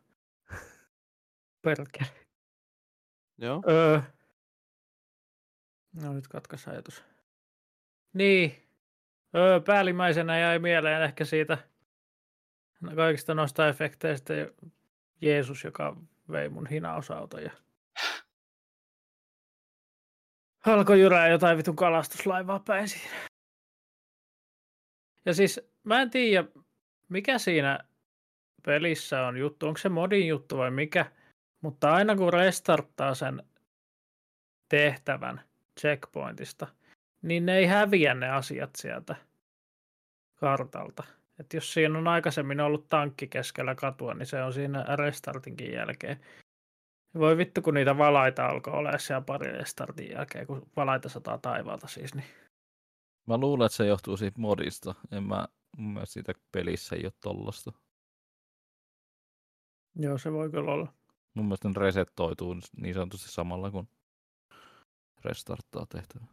[1.62, 2.10] Perkele.
[3.38, 4.02] joo, Öö.
[6.02, 7.04] No nyt katkas ajatus.
[8.14, 8.56] Niin.
[9.36, 11.58] Öö, päällimmäisenä jäi mieleen ehkä siitä
[12.82, 14.34] no kaikista noista efekteistä
[15.24, 15.98] Jeesus, joka
[16.32, 17.52] vei mun hinausauton ja
[20.66, 23.16] alkoi jyrää jotain vitun kalastuslaivaa päin siinä.
[25.26, 26.48] Ja siis mä en tiedä,
[27.10, 27.80] mikä siinä
[28.66, 29.68] pelissä on juttu.
[29.68, 31.12] Onko se modin juttu vai mikä?
[31.62, 33.44] Mutta aina kun restarttaa sen
[34.70, 35.42] tehtävän
[35.80, 36.68] checkpointista,
[37.22, 39.16] niin ne ei häviä ne asiat sieltä
[40.36, 41.04] kartalta.
[41.40, 46.20] Et jos siinä on aikaisemmin ollut tankki keskellä katua, niin se on siinä restartinkin jälkeen.
[47.20, 51.88] Voi vittu, kun niitä valaita alkoi olla siellä pari restartin jälkeen, kun valaita sataa taivaalta
[51.88, 52.16] siis.
[52.16, 52.26] Niin.
[53.28, 54.96] Mä luulen, että se johtuu siitä modista.
[55.12, 57.72] En mä, mun mielestä siitä pelissä ei ole tollasta.
[59.96, 60.94] Joo, se voi kyllä olla.
[61.34, 63.88] Mun mielestä ne resettoituu niin sanotusti samalla, kun
[65.26, 66.26] restarttaa tehtävä.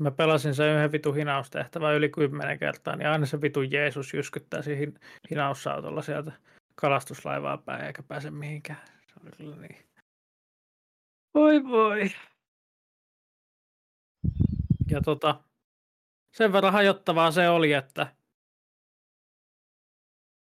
[0.00, 4.62] Mä pelasin sen yhden vitun hinaustehtävän yli kymmenen kertaa, niin aina se vitun Jeesus jyskyttää
[4.62, 6.32] siinä hin- hinausautolla sieltä
[6.74, 8.82] kalastuslaivaa päin, eikä pääse mihinkään.
[9.06, 9.86] Se oli kyllä niin.
[11.34, 12.10] Voi voi.
[14.90, 15.40] Ja tota,
[16.36, 18.06] sen verran hajottavaa se oli, että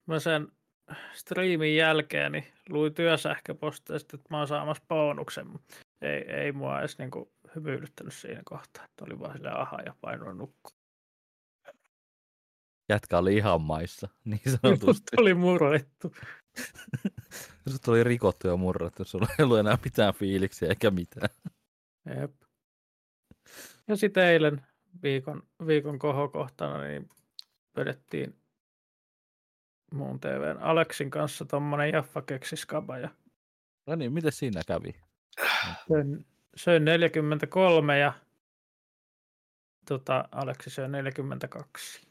[0.07, 0.49] mä sen
[1.13, 5.47] striimin jälkeen niin luin työsähköposteista, että mä oon saamassa bonuksen,
[6.03, 8.85] ei, ei mua edes niinku hymyilyttänyt siinä kohtaa.
[8.85, 10.77] Että oli vaan silleen aha ja painoin nukkua.
[12.89, 15.17] Jätkä oli ihan maissa, niin Mut sanotusti.
[15.17, 16.15] oli murrettu.
[17.71, 21.29] Sut oli rikottu ja murrettu, sulla ei ollut enää mitään fiiliksiä eikä mitään.
[22.21, 22.35] Jep.
[23.89, 24.67] Ja sitten eilen
[25.03, 27.09] viikon, viikon kohokohtana niin
[27.77, 28.37] vedettiin
[29.93, 33.09] muun TVn Aleksin kanssa tommonen Jaffa keksiskaba ja
[33.87, 34.95] No niin, miten siinä kävi?
[35.89, 38.13] söin, söin 43 ja
[39.89, 42.07] tota, Aleksi söi 42.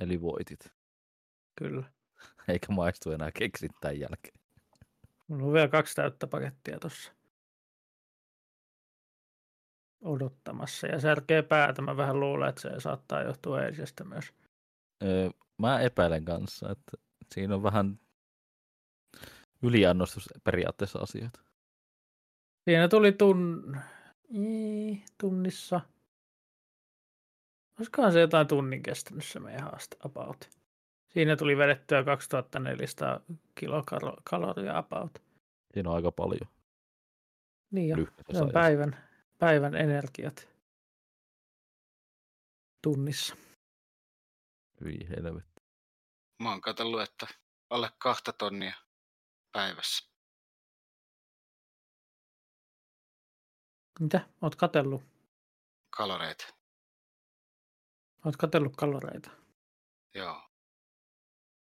[0.00, 0.72] Eli voitit.
[1.58, 1.84] Kyllä.
[2.48, 4.40] Eikä maistu enää keksit tämän jälkeen.
[5.28, 7.12] Mulla on vielä kaksi täyttä pakettia tuossa
[10.04, 10.86] odottamassa.
[10.86, 11.82] Ja särkee päätä.
[11.82, 14.32] Mä vähän luulen, että se saattaa johtua eilisestä myös.
[15.02, 16.96] Öö, mä epäilen kanssa, että
[17.34, 18.00] siinä on vähän
[19.62, 21.45] yliannostus periaatteessa asioita.
[22.66, 23.76] Siinä tuli tun...
[24.34, 25.80] Ii, tunnissa.
[27.78, 30.50] Olisikohan se jotain tunnin kestänyt se meidän haaste about.
[31.12, 33.20] Siinä tuli vedettyä 2400
[33.54, 35.22] kilokaloria about.
[35.74, 36.50] Siinä on aika paljon
[37.70, 37.96] Niin jo,
[38.32, 38.96] se on päivän,
[39.38, 40.48] päivän energiat
[42.82, 43.36] tunnissa.
[44.84, 45.62] Hyi helvetti.
[46.42, 47.26] Mä oon katsellut, että
[47.70, 48.74] alle kahta tonnia
[49.52, 50.15] päivässä.
[54.00, 54.28] Mitä?
[54.42, 55.02] Oot katellut?
[55.90, 56.46] Kaloreita.
[58.24, 59.30] Oot katellut kaloreita?
[60.14, 60.50] Joo.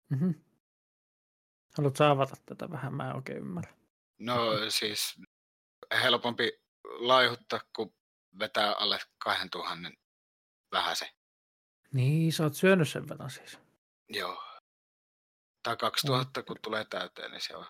[0.09, 0.35] Mm-hmm.
[1.77, 2.95] Haluatko avata tätä vähän?
[2.95, 3.75] Mä en oikein ymmärrä.
[4.19, 4.37] No
[4.69, 5.21] siis
[6.03, 6.53] helpompi
[6.85, 7.95] laihuttaa, kun
[8.39, 9.91] vetää alle 2000
[10.73, 11.09] vähäsen.
[11.93, 13.59] Niin, sä oot syönyt sen verran siis.
[14.09, 14.43] Joo.
[15.63, 17.67] Tai 2000, kun tulee täyteen, niin se on.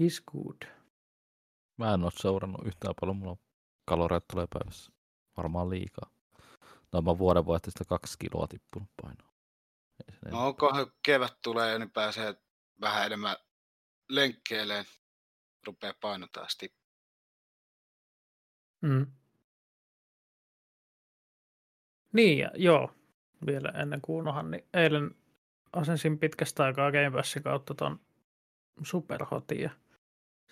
[0.00, 0.77] Is good.
[1.78, 3.36] Mä en oo seurannut yhtään paljon, mulla
[3.84, 4.92] kaloreita tulee päivässä.
[5.36, 6.10] Varmaan liikaa.
[6.92, 9.32] No mä vuoden vaihteesta kaksi kiloa tippunut painoa.
[10.08, 12.34] Ei se No onkohan kevät tulee, niin pääsee
[12.80, 13.36] vähän enemmän
[14.08, 14.84] lenkkeileen.
[15.66, 16.58] Rupeaa paino taas.
[18.80, 19.06] Mm.
[22.12, 22.94] Niin, ja, joo.
[23.46, 25.14] Vielä ennen kuin unohan, niin eilen
[25.72, 28.00] asensin pitkästä aikaa Game Passin kautta ton
[28.82, 29.70] Superhotin ja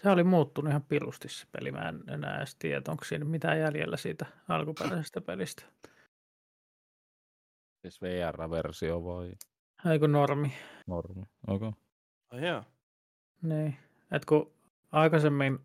[0.03, 1.73] se oli muuttunut ihan pirusti se peli.
[1.73, 5.63] Mä en enää edes tiedä, onko siinä mitään jäljellä siitä alkuperäisestä pelistä.
[7.83, 9.33] Siis VR-versio vai
[9.93, 10.53] Eikö normi?
[10.87, 11.23] normi?
[11.47, 11.73] Okay.
[12.31, 12.65] Ai jaa.
[13.43, 13.77] Niin.
[14.13, 14.53] Et kun
[14.93, 15.59] aikaisemmin,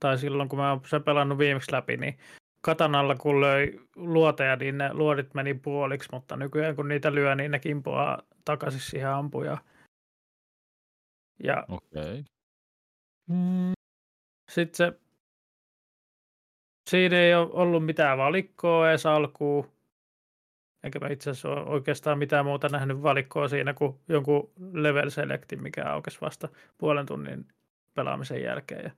[0.00, 2.18] tai silloin kun mä oon sen pelannut viimeksi läpi, niin
[2.60, 7.50] katanalla kun löi luoteja, niin ne luodit meni puoliksi, mutta nykyään kun niitä lyö, niin
[7.50, 9.58] ne kimpoaa takaisin siihen ampujaan.
[11.44, 12.02] Ja Okei.
[12.02, 12.24] Okay.
[13.28, 13.72] Mm,
[14.50, 15.00] sitten se,
[16.90, 19.72] siinä ei ole ollut mitään valikkoa edes alkuun.
[20.82, 25.62] Enkä mä itse asiassa ole oikeastaan mitään muuta nähnyt valikkoa siinä kuin jonkun level selectin,
[25.62, 26.48] mikä aukesi vasta
[26.78, 27.48] puolen tunnin
[27.94, 28.84] pelaamisen jälkeen.
[28.84, 28.90] Ja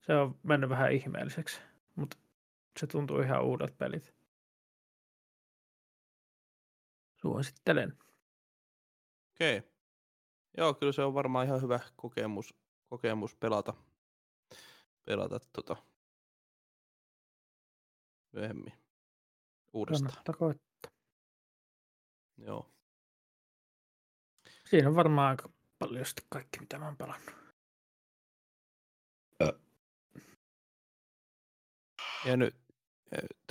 [0.00, 1.60] se on mennyt vähän ihmeelliseksi,
[1.94, 2.16] mutta
[2.80, 4.14] se tuntuu ihan uudet pelit.
[7.16, 7.98] Suosittelen.
[9.34, 9.58] Okei.
[9.58, 9.70] Okay.
[10.56, 12.54] Joo, kyllä se on varmaan ihan hyvä kokemus,
[12.90, 13.74] kokemus pelata,
[15.04, 15.76] pelata tota
[18.32, 18.72] myöhemmin
[19.72, 20.10] uudestaan.
[20.10, 20.90] Kannattaa koittaa.
[22.38, 22.70] Joo.
[24.70, 27.34] Siinä on varmaan aika paljon sitten kaikki, mitä mä oon pelannut.
[32.24, 32.56] Ja nyt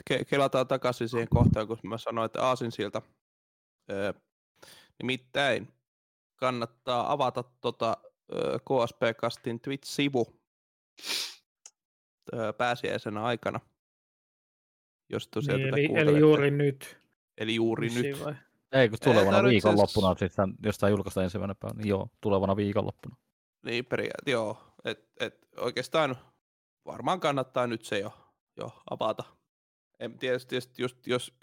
[0.10, 3.02] ke- kelataan takaisin siihen kohtaan, kun mä sanoin, että Aasinsilta.
[3.92, 4.14] Öö,
[5.00, 5.74] nimittäin
[6.36, 7.98] kannattaa avata tota,
[8.66, 10.26] KSP-kastin Twitch-sivu
[12.58, 13.60] pääsiäisenä aikana.
[15.10, 16.12] Jos tosiaan Niin, tätä eli, kuuntelette.
[16.12, 16.98] eli juuri nyt.
[17.38, 18.26] eli juuri Vissiin nyt.
[18.26, 18.36] Vai?
[18.72, 22.56] Ei, kun tulevana tarvitse viikonloppuna, siis tämän, jos tämä julkaistaan ensimmäinen päivä, niin joo, tulevana
[22.56, 23.16] viikonloppuna.
[23.66, 24.58] Niin periaatteessa, joo.
[24.86, 26.18] Et, et oikeastaan
[26.86, 28.14] varmaan kannattaa nyt se jo,
[28.58, 29.24] jo avata.
[30.00, 31.38] En tiedä, tietysti just, jos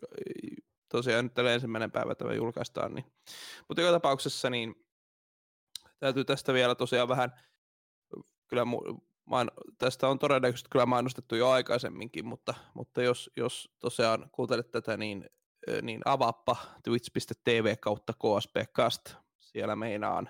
[0.88, 2.94] tosiaan nyt tällä ensimmäinen päivä tämä julkaistaan.
[2.94, 3.04] Niin.
[3.68, 4.85] Mutta joka tapauksessa niin
[5.98, 7.32] täytyy tästä vielä tosiaan vähän,
[8.46, 8.80] kyllä mu,
[9.24, 14.96] main, tästä on todennäköisesti kyllä mainostettu jo aikaisemminkin, mutta, mutta jos, jos tosiaan kuuntelet tätä,
[14.96, 15.30] niin,
[15.82, 19.14] niin avaappa twitch.tv kautta kspcast.
[19.38, 20.28] Siellä meinaan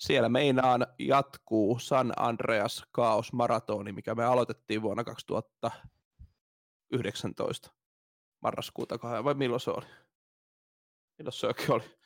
[0.00, 7.70] siellä meinaan jatkuu San Andreas Chaos Maratoni, mikä me aloitettiin vuonna 2019
[8.40, 9.86] marraskuuta vai milloin se oli?
[11.18, 11.99] Milloin se oikein oli?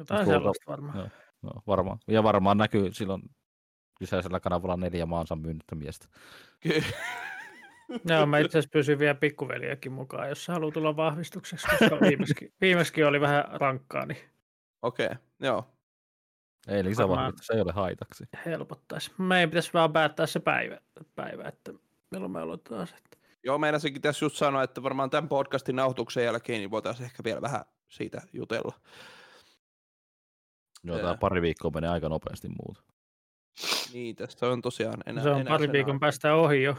[0.00, 0.98] Jotain Tuolta- sellaista varmaan.
[0.98, 1.08] Joo.
[1.42, 1.98] No, varmaan.
[2.08, 3.22] Ja varmaan näkyy silloin
[3.98, 6.06] kyseisellä kanavalla neljä maansa myynnyttä miestä.
[6.60, 6.82] Ky-
[8.04, 12.52] Joo, mä itse asiassa pysyn vielä pikkuveliäkin mukaan, jos sä haluat tulla vahvistukseksi, koska viimeiskin,
[12.60, 14.18] viimeiskin oli vähän rankkaa, niin
[14.82, 15.66] Okei, okay, joo.
[16.68, 18.24] Ei lisää Varmaan- vahvistus, se ei ole haitaksi.
[18.46, 19.12] helpottaisi.
[19.18, 20.80] Meidän pitäisi vaan päättää se päivä,
[21.14, 21.72] päivä että
[22.10, 22.94] milloin me aloitetaan se.
[22.96, 27.24] että- Joo, meinasinkin tässä just sanoa, että varmaan tämän podcastin nauhoituksen jälkeen niin voitaisiin ehkä
[27.24, 28.74] vielä vähän siitä jutella.
[30.84, 32.82] Joo, tämä pari viikkoa menee aika nopeasti muuta.
[33.92, 36.00] Niin, tästä on tosiaan enää se on enää pari viikon aikaa.
[36.00, 36.76] päästä ohi jo,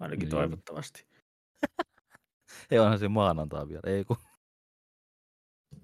[0.00, 0.30] ainakin Niin.
[0.30, 1.06] toivottavasti.
[2.70, 4.16] Ei onhan se maanantaa vielä, ei kun.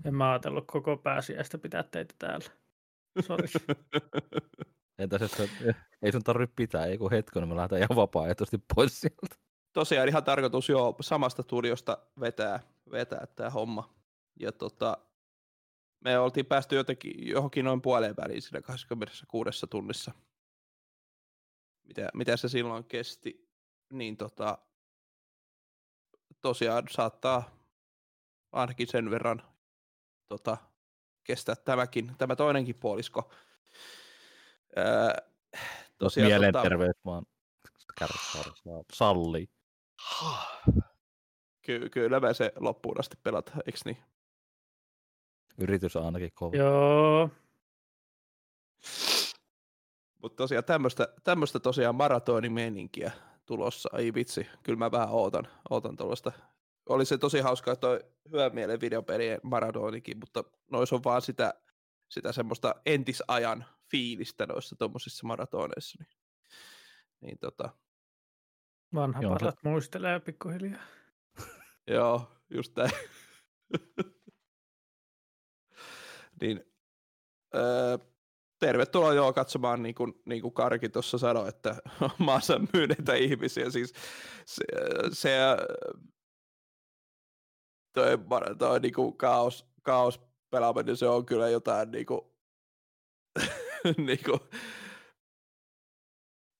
[0.04, 2.46] En mä ajatellut koko pääsiäistä pitää teitä täällä.
[3.20, 3.48] Sori.
[4.98, 5.48] Entäs jos se,
[6.02, 9.36] ei sun tarvitse pitää, ei kun hetken, niin me lähdetään ihan vapaaehtoisesti pois sieltä.
[9.72, 13.94] tosiaan ihan tarkoitus jo samasta studiosta vetää, vetää tämä homma.
[14.40, 14.98] Ja tota,
[16.06, 20.12] me oltiin päästy jotenkin johonkin noin puoleen väliin siinä 26 tunnissa.
[21.84, 23.50] Mitä, mitä se silloin kesti,
[23.92, 24.58] niin tota,
[26.40, 27.50] tosiaan saattaa
[28.52, 29.42] ainakin sen verran
[30.28, 30.56] tota,
[31.24, 33.32] kestää tämäkin, tämä toinenkin puolisko.
[34.78, 34.84] Öö,
[35.98, 37.26] tosiaan, tota, Mielenterveys vaan
[37.98, 39.50] kärsaa, salli.
[41.66, 44.15] ky- kyllä me se loppuun asti pelataan, eikö niin?
[45.58, 46.56] Yritys on ainakin kova.
[46.56, 47.30] Joo,
[50.22, 53.12] Mutta tosiaan tämmöistä, tämmöistä tosiaan maratonimeninkiä
[53.46, 53.88] tulossa.
[53.92, 56.32] Ai vitsi, kyllä mä vähän ootan, ootan tuollaista.
[56.88, 58.00] Oli se tosi hauskaa toi
[58.32, 61.54] hyvän mielen videopelien maratonikin, mutta nois on vaan sitä,
[62.08, 65.98] sitä semmoista entisajan fiilistä noissa tuommoisissa maratoneissa.
[66.04, 66.16] Niin,
[67.20, 67.70] niin tota,
[68.94, 70.82] Vanha Joo, se- parat muistelee pikkuhiljaa.
[71.86, 72.90] joo, just näin.
[76.40, 76.64] niin,
[77.54, 77.98] öö,
[78.58, 81.76] tervetuloa joo katsomaan, niin kuin, niin kuin Karki tuossa sanoi, että
[82.18, 83.70] maassa myyneitä ihmisiä.
[83.70, 83.92] Siis
[84.46, 84.64] se,
[85.12, 85.38] se
[87.94, 88.18] toi,
[88.58, 90.20] toi niin kuin kaos, kaos
[90.50, 92.20] pelaaminen, se on kyllä jotain niin kuin,
[94.06, 94.40] niin kuin,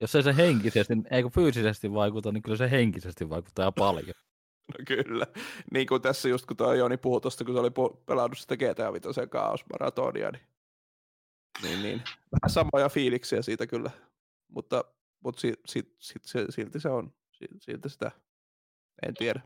[0.01, 4.15] Jos ei se henkisesti, ei kun fyysisesti vaikuta, niin kyllä se henkisesti vaikuttaa paljon.
[4.79, 5.27] No kyllä.
[5.73, 7.71] Niin kuin tässä just kun toi Joni puhui tuosta, kun se oli
[8.07, 10.47] pelannut sitä GTA Vitosen kaosmaratonia, niin,
[11.63, 12.03] niin, niin
[12.33, 13.91] vähän samoja fiiliksiä siitä kyllä.
[14.49, 14.85] Mutta,
[15.25, 18.11] mutta si, si, si, se, silti se on, si, silti sitä,
[19.07, 19.41] en tiedä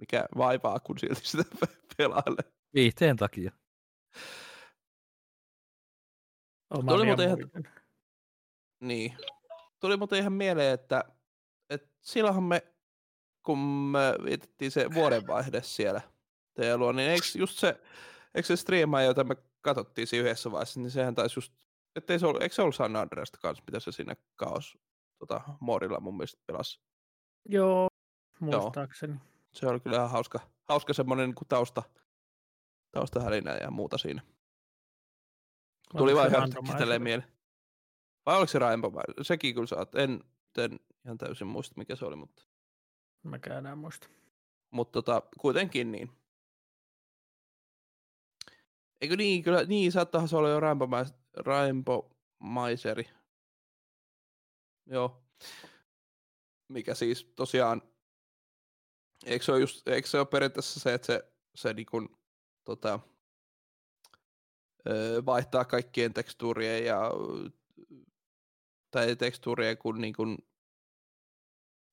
[0.00, 1.44] mikä vaivaa, kun silti sitä
[1.96, 2.52] pelailee.
[2.74, 3.52] Viihteen takia.
[6.88, 7.74] Tuli muuten ihan-.
[8.80, 9.16] Niin.
[9.80, 11.04] Tuli muuten ihan mieleen, että,
[11.70, 12.73] että silloinhan me,
[13.44, 16.00] kun me vietettiin se vuodenvaihde siellä
[16.54, 17.80] teidän luo, niin eikö just se,
[18.34, 21.52] eikö se striima, jota me katsottiin siinä yhdessä vaiheessa, niin sehän taisi just,
[21.96, 24.78] ettei se ollut, eikö se ollut San Andreasta kanssa, mitä se siinä kaos
[25.18, 26.80] tota, Morilla mun mielestä pelasi.
[27.48, 27.88] Joo,
[28.40, 29.14] muistaakseni.
[29.52, 31.82] Se oli kyllä ihan hauska, hauska semmoinen niin tausta,
[32.92, 34.22] taustahälinä ja muuta siinä.
[35.92, 37.32] Tuli Oliko vaan ihan yhtäkkiä mieleen.
[38.26, 38.94] Vai oliko se Rainbow?
[39.22, 39.94] Sekin kyllä saat.
[39.94, 40.24] En,
[40.58, 42.42] en ihan täysin muista, mikä se oli, mutta,
[43.24, 44.08] Mäkään enää muista.
[44.70, 46.10] mutta tota, kuitenkin niin.
[49.00, 53.10] Eikö niin, kyllä, niin saattahan se olla jo Rainbow, Mais- Rainbow Maiseri.
[54.86, 55.24] Joo.
[56.68, 57.82] Mikä siis tosiaan,
[59.26, 62.08] eikö se ole, just, eikö se ole periaatteessa se, että se, se niin kuin,
[62.64, 63.00] tota,
[65.26, 67.10] vaihtaa kaikkien tekstuurien ja
[68.90, 70.14] tai tekstuurien kuin, niin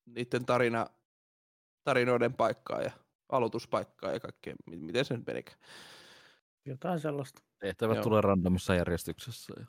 [0.05, 0.87] niiden tarina,
[1.83, 2.91] tarinoiden paikkaa ja
[3.29, 5.59] aloituspaikkaa ja kaikkea, mi- miten se nyt menikään.
[6.65, 7.41] Jotain sellaista.
[7.59, 8.03] Tehtävät Joo.
[8.03, 9.53] tulee randomissa järjestyksessä.
[9.59, 9.65] ja-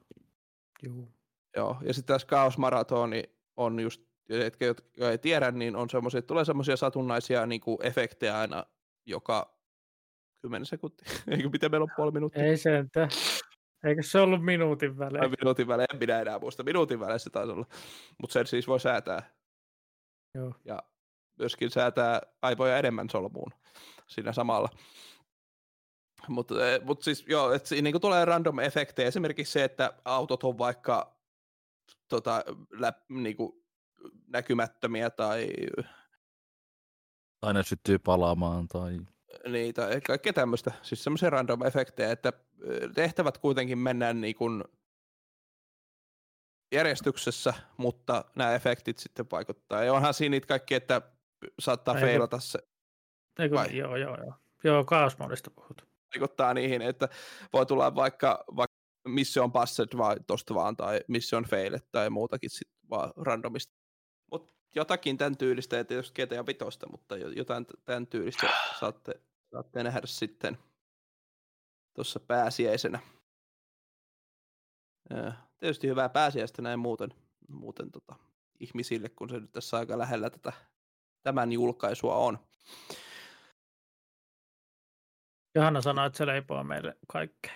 [0.82, 1.08] Juu.
[1.56, 3.22] Joo, ja sitten tässä Chaos Maratoni
[3.56, 8.38] on just, jotka jotka ei tiedä, niin on semmoisia, tulee semmoisia satunnaisia niin kuin efektejä
[8.38, 8.64] aina
[9.06, 9.58] joka
[10.42, 11.12] 10 sekuntia.
[11.30, 12.44] Eikö miten meillä on puoli minuuttia?
[12.44, 13.08] Ei sentään.
[13.84, 15.30] Eikö se ollut minuutin Ai välein?
[15.40, 16.62] minuutin välein, en minä enää muista.
[16.62, 17.66] Minuutin välein se taisi olla.
[18.20, 19.30] Mutta sen siis voi säätää.
[20.34, 20.54] Joo.
[20.64, 20.82] Ja
[21.42, 23.52] myöskin säätää aivoja enemmän solmuun
[24.06, 24.68] siinä samalla.
[26.28, 29.08] Mutta mut siis joo, että siinä niinku tulee random efektejä.
[29.08, 31.16] Esimerkiksi se, että autot on vaikka
[32.08, 33.64] tota, läp, niinku,
[34.26, 35.48] näkymättömiä tai
[37.40, 39.00] Tai ne syttyy palaamaan tai
[39.48, 40.72] niitä, kaikkea tämmöistä.
[40.82, 42.32] Siis semmoisia random efektejä, että
[42.68, 44.64] ö, tehtävät kuitenkin mennään niin kuin
[46.72, 49.84] järjestyksessä, mutta nämä efektit sitten vaikuttaa.
[49.84, 51.02] Ja onhan siinä niitä kaikki, että
[51.58, 52.58] saattaa Ei, feilata se,
[53.38, 53.76] Eikö, vai?
[53.76, 54.34] joo, joo, joo.
[54.64, 55.88] Joo, kaosmodista puhut.
[56.14, 57.08] vaikuttaa niihin, että
[57.52, 58.76] voi tulla vaikka, vaikka
[59.08, 63.74] mission passed vai tosta vaan, tai mission failed tai muutakin sit vaan randomista.
[64.30, 68.48] Mutta jotakin tämän tyylistä, ei tietysti GTA Vitosta, mutta jo- jotain tämän tyylistä
[68.80, 69.20] saatte,
[69.52, 70.58] saatte nähdä sitten
[71.94, 72.98] tuossa pääsiäisenä.
[75.10, 77.14] Ää, Tietysti hyvää pääsiäistä näin muuten,
[77.48, 78.16] muuten tota,
[78.60, 80.52] ihmisille, kun se nyt tässä aika lähellä tätä,
[81.22, 82.38] tämän julkaisua on.
[85.54, 87.52] Johanna sanoi, että se leipoo meille kaikkea.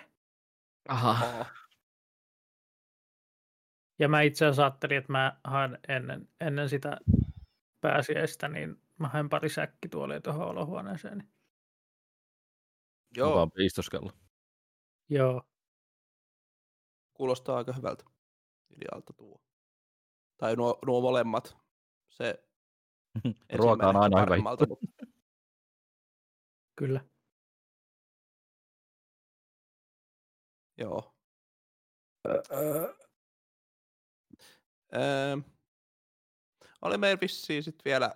[0.89, 1.47] Aha.
[3.99, 7.01] Ja mä itse asiassa ajattelin, että mä haen ennen, ennen sitä
[7.81, 11.29] pääsiäistä, niin mä haen pari säkkituolia tuohon olohuoneeseen.
[13.17, 14.13] Joo, vaan piistoskella.
[15.09, 15.43] Joo,
[17.15, 18.05] kuulostaa aika hyvältä
[18.71, 19.41] idealta tuo.
[20.37, 21.57] Tai nuo, nuo molemmat.
[22.09, 22.49] Se
[23.59, 24.67] Ruoka on aina hyvä mutta
[26.79, 27.05] kyllä.
[30.79, 31.15] Joo.
[34.95, 35.37] Öö,
[36.83, 38.15] oli meillä vissiin sit vielä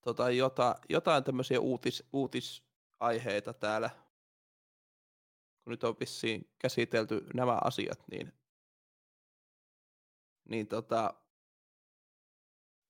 [0.00, 3.90] tota, jota, jotain tämmöisiä uutis, uutisaiheita täällä.
[5.64, 8.32] Kun nyt on vissiin käsitelty nämä asiat, niin,
[10.48, 11.14] niin tota,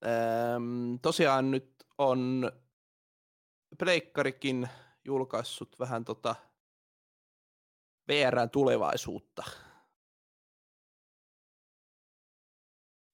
[0.07, 0.59] öö,
[1.03, 2.53] tosiaan nyt on
[3.79, 4.69] Pleikkarikin
[5.05, 6.35] julkaissut vähän tota
[8.09, 9.43] VRn tulevaisuutta.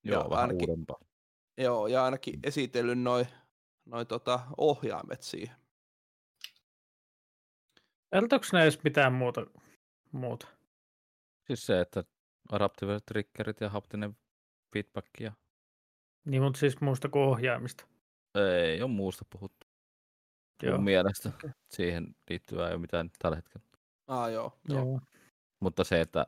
[0.05, 0.99] Joo, Joo, vähän ainakin- uudempaa.
[1.59, 3.27] Joo, ja ainakin esitellyt noin
[3.85, 5.57] noi tota ohjaimet siihen.
[8.13, 9.47] Kertooko ne edes mitään muuta?
[10.13, 10.47] muuta?
[11.47, 12.05] Siis se, että
[12.53, 14.17] adaptive triggerit ja haptinen
[14.73, 15.33] feedback ja
[16.25, 17.87] Niin, mutta siis muusta kuin ohjaamista.
[18.35, 19.67] ei ole muusta puhuttu.
[20.63, 20.75] Joo.
[20.75, 21.51] Mun mielestä okei.
[21.69, 23.67] siihen liittyvää ei ole mitään tällä hetkellä.
[24.07, 24.79] Ah, joo, joo.
[24.79, 25.01] Joo.
[25.61, 26.27] Mutta se, että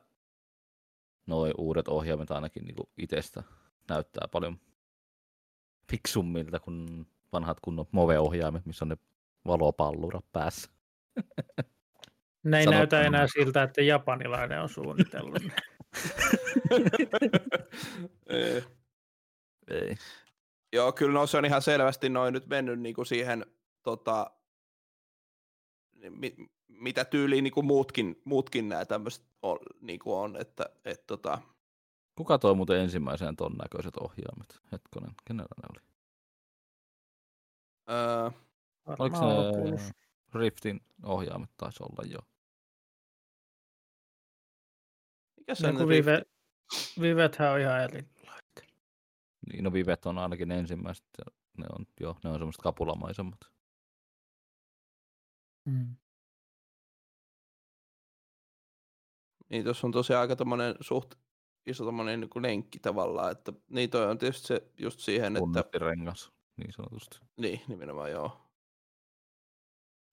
[1.25, 3.43] nuo uudet ohjaimet ainakin niin itsestä
[3.89, 4.59] näyttää paljon
[5.91, 8.97] fiksummilta kuin vanhat kunnon Move-ohjaimet, missä on ne
[9.47, 10.69] valopallurat päässä.
[12.43, 15.43] Ne ei näytä enää siltä, että japanilainen on suunnitellut.
[19.69, 19.75] ne.
[19.77, 19.95] Ei.
[20.73, 23.45] Joo, kyllä no, se on ihan selvästi noin nyt mennyt niinku siihen,
[23.83, 24.31] tota,
[26.09, 26.35] mi,
[26.67, 31.41] mitä tyyliin niinku muutkin, muutkin nämä tämmöiset on, niinku on, että et, tota,
[32.15, 34.59] Kuka toi muuten ensimmäisen ton näköiset ohjaimet?
[34.71, 35.87] Hetkonen, kenellä ne oli?
[37.89, 38.29] öö,
[38.99, 39.81] Oliko Oculus.
[40.35, 42.19] Riftin ohjaimet taisi olla jo?
[45.37, 46.21] mikä se No, on ne Vive?
[47.01, 48.12] Vivethän on ihan erilaiset.
[49.53, 51.05] Niin, no Vivet on ainakin ne ensimmäiset.
[51.17, 51.25] ja
[51.57, 53.39] Ne on, joo, ne on semmoiset kapulamaisemmat.
[55.65, 55.95] Mm.
[59.49, 61.15] Niin tuossa on tosiaan aika tommonen suht
[61.65, 66.31] iso tommonen niinku lenkki tavallaan, että niin toi on tietysti se just siihen, että Tunnettirengas,
[66.57, 67.19] niin sanotusti.
[67.37, 68.37] Niin, nimenomaan joo.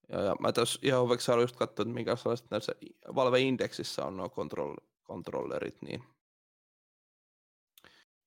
[0.09, 2.75] Ja, ja mä tässä ihan huveksi haluan just katsoa, että minkälaiset näissä
[3.15, 6.03] Valve Indexissä on nuo kontroll, kontrollerit, niin,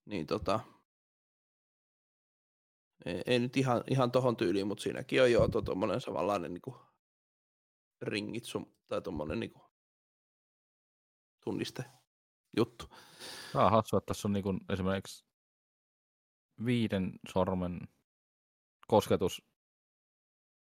[0.05, 0.59] niin tota,
[3.05, 6.77] ei, ei nyt ihan, ihan tohon tyyliin, mutta siinäkin on jo tuommoinen samanlainen niinku
[8.01, 9.61] ringitsu tai tuommoinen niinku
[11.43, 11.85] tunniste
[12.57, 12.85] juttu.
[13.53, 15.25] Tämä on hassua, että tässä on niin esimerkiksi
[16.65, 17.79] viiden sormen
[18.87, 19.41] kosketus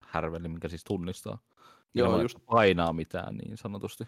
[0.04, 1.38] härveli, mikä siis tunnistaa.
[1.94, 4.04] Joo, Ilman, just painaa mitään niin sanotusti.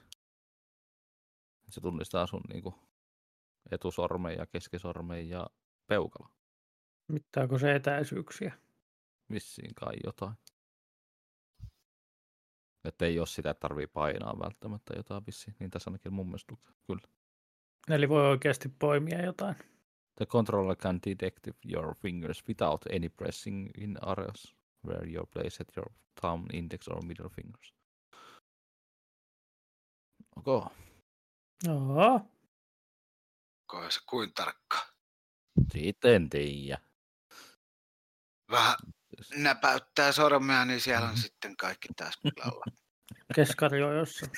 [1.70, 2.76] Se tunnistaa sun niin kuin,
[3.72, 5.50] etusormen ja keskisormen ja
[5.88, 6.30] peukalo.
[7.10, 8.58] Mittaako se etäisyyksiä?
[9.32, 10.34] Vissiin kai jotain.
[12.86, 15.56] Että ei ole sitä, että tarvii painaa välttämättä jotain vissiin.
[15.60, 16.74] Niin tässä ainakin mun mielestä lukee.
[16.88, 17.08] Kyllä.
[17.90, 19.56] Eli voi oikeasti poimia jotain.
[20.16, 24.56] The controller can detect your fingers without any pressing in areas
[24.88, 25.92] where you place at your
[26.22, 27.74] thumb, index or middle fingers.
[30.36, 30.70] Okay.
[31.68, 32.22] Joo.
[33.62, 34.78] Onkohan se kuin tarkka.
[35.72, 36.89] Siitä en tiedä.
[38.52, 38.76] Vähän
[39.36, 42.66] näpäyttää sormea, niin siellä on sitten kaikki taas pilalla.
[43.36, 44.32] Keskari on jossain.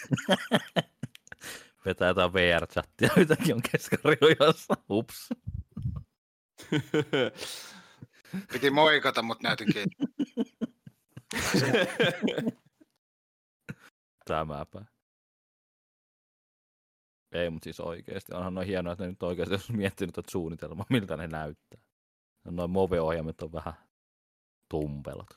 [1.86, 4.74] Vetää jotain VR-chattia, mitäkin on keskariojossa.
[4.90, 5.30] Ups.
[8.54, 9.90] Piti moikata, mutta näytinkin.
[14.26, 14.86] Tämäpä.
[17.32, 18.34] Ei, mutta siis oikeasti.
[18.34, 21.82] Onhan noin hienoa, että ne nyt oikeasti olisi miettinyt että suunnitelmaa, miltä ne näyttää.
[22.46, 23.74] Noin Move-ohjaimet on vähän
[24.72, 25.30] tumpelot.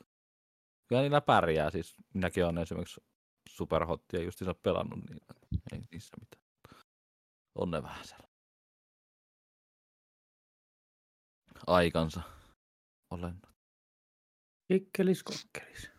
[0.88, 1.70] Kyllä niillä pärjää.
[1.70, 3.00] Siis minäkin olen esimerkiksi
[3.48, 5.20] Superhottia justiinsa pelannut, niin
[5.72, 6.44] ei niissä mitään.
[7.54, 8.28] On ne vähän siellä.
[11.66, 12.22] Aikansa
[13.10, 13.54] olennot.
[14.68, 15.90] Kikkelis kokkelis.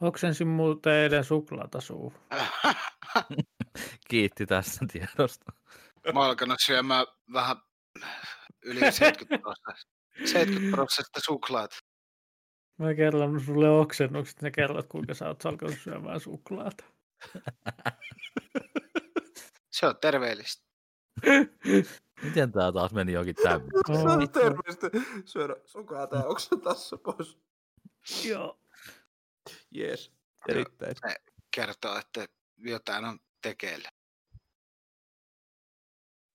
[0.00, 2.20] Oksensin muuten eilen suklaata suuhun.
[4.10, 5.52] Kiitti tästä tiedosta.
[6.12, 7.56] Mä oon alkanut syömään vähän
[8.62, 9.95] yli 70 prosenttia.
[10.24, 11.76] 70 prosenttia suklaata.
[12.78, 16.84] Mä kerron sulle oksennukset ja kerrot, kuinka sä oot alkanut syömään suklaata.
[19.70, 20.66] Se on terveellistä.
[22.22, 23.70] Miten tää taas meni jokin tämmöinen?
[23.88, 24.04] Oh.
[24.06, 24.90] on terveistä
[25.24, 27.38] syödä suklaata ja oksentaa pois.
[28.24, 28.58] Joo.
[29.70, 30.12] Jees,
[30.48, 30.94] erittäin.
[31.50, 33.88] Kertoo, että jotain on tekeillä.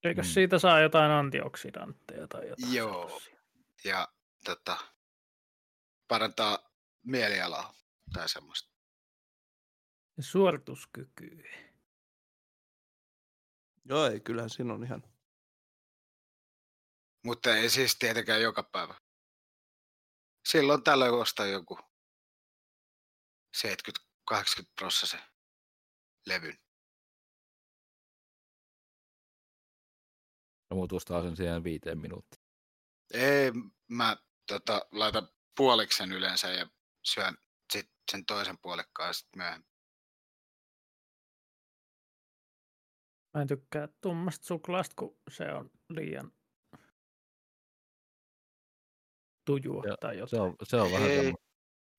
[0.03, 0.25] Eikö Mm.
[0.25, 2.73] siitä saa jotain antioksidantteja tai jotain?
[2.73, 3.07] Joo.
[3.07, 3.30] sellaisia?
[3.83, 4.07] Ja
[4.45, 4.77] tota,
[6.07, 6.71] parantaa
[7.03, 7.73] mielialaa
[8.13, 8.71] tai semmoista.
[10.17, 11.71] Ja suorituskykyä.
[13.85, 15.03] Joo, ei, kyllähän siinä on ihan...
[17.25, 19.01] Mutta ei siis tietenkään joka päivä.
[20.49, 21.79] Silloin tällöin ostaa joku
[23.57, 24.33] 70-80
[24.75, 25.17] prosessa
[26.25, 26.57] levyn.
[30.69, 32.40] Ja muutustaa sen siihen viiteen minuuttiin.
[33.13, 33.51] Ei,
[33.87, 36.69] mä tota, laitan puoliksen yleensä ja
[37.03, 37.37] syön
[37.73, 39.71] sit sen toisen puolikkaan sitten myöhemmin.
[43.33, 46.31] Mä en tykkää tummasta suklaasta, kun se on liian
[49.45, 50.29] tujua Joo, tai jotain.
[50.29, 51.33] Se on, se on vähän Ei.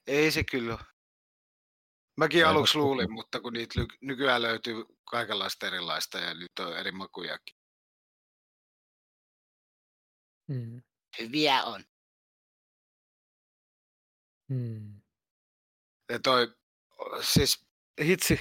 [0.07, 0.81] Ei se kyllä ole.
[2.17, 2.85] Mäkin Aivan aluksi totta.
[2.85, 7.57] luulin, mutta kun niitä ly- nykyään löytyy kaikenlaista erilaista ja nyt on eri makujakin.
[10.49, 10.83] Mm.
[11.19, 11.85] Hyviä on.
[14.49, 15.03] Mm.
[16.09, 16.55] Ja toi,
[17.21, 17.67] siis
[18.05, 18.41] hitsi,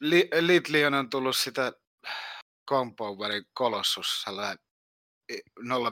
[0.00, 1.72] Li, Lidlion on tullut sitä
[2.70, 4.58] Compowerin kolossus, sellainen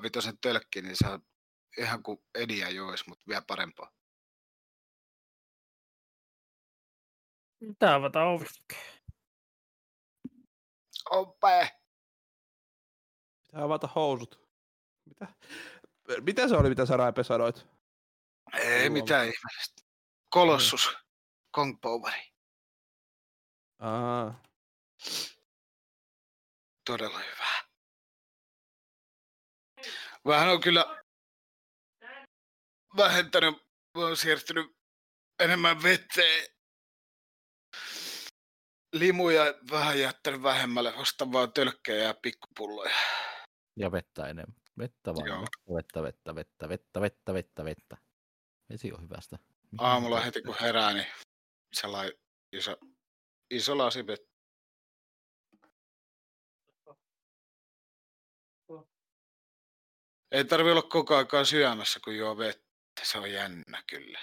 [0.03, 1.23] 05 tölkki, niin se on
[1.79, 3.93] ihan kuin Edia jois, mutta vielä parempaa.
[7.79, 8.47] Tää avata ovi.
[11.11, 11.81] Ope!
[13.43, 14.42] Pitää avata housut.
[15.05, 15.35] Mitä?
[16.21, 17.67] Mitä se oli, mitä sä Raipe sanoit?
[18.59, 19.83] Ei mitään ihmeellistä.
[20.31, 20.97] Kolossus,
[21.57, 22.33] Compoweri,
[23.79, 24.43] Aa,
[26.87, 27.63] todella hyvä.
[30.27, 31.03] Vähän on kyllä
[32.97, 33.55] vähentänyt,
[33.99, 34.77] mä oon siirtynyt
[35.39, 36.49] enemmän veteen.
[38.93, 42.95] Limuja vähän jättänyt vähemmälle, ostan vaan tölkkejä ja pikkupulloja.
[43.77, 44.62] Ja vettä enemmän.
[44.79, 45.29] Vettä vaan.
[45.29, 45.45] Joo.
[45.77, 47.97] Vettä, vettä, vettä, vettä, vettä, vettä, vettä.
[48.71, 49.39] Vesi on hyvästä.
[49.71, 50.25] Mihin Aamulla vettä?
[50.27, 51.07] heti kun herää, niin
[51.73, 52.13] sellainen
[52.53, 52.77] iso,
[53.51, 54.33] iso lasi vettä.
[60.33, 62.63] Ei tarvi olla koko aikaa syömässä, kun juo vettä.
[63.03, 64.21] Se on jännä kyllä.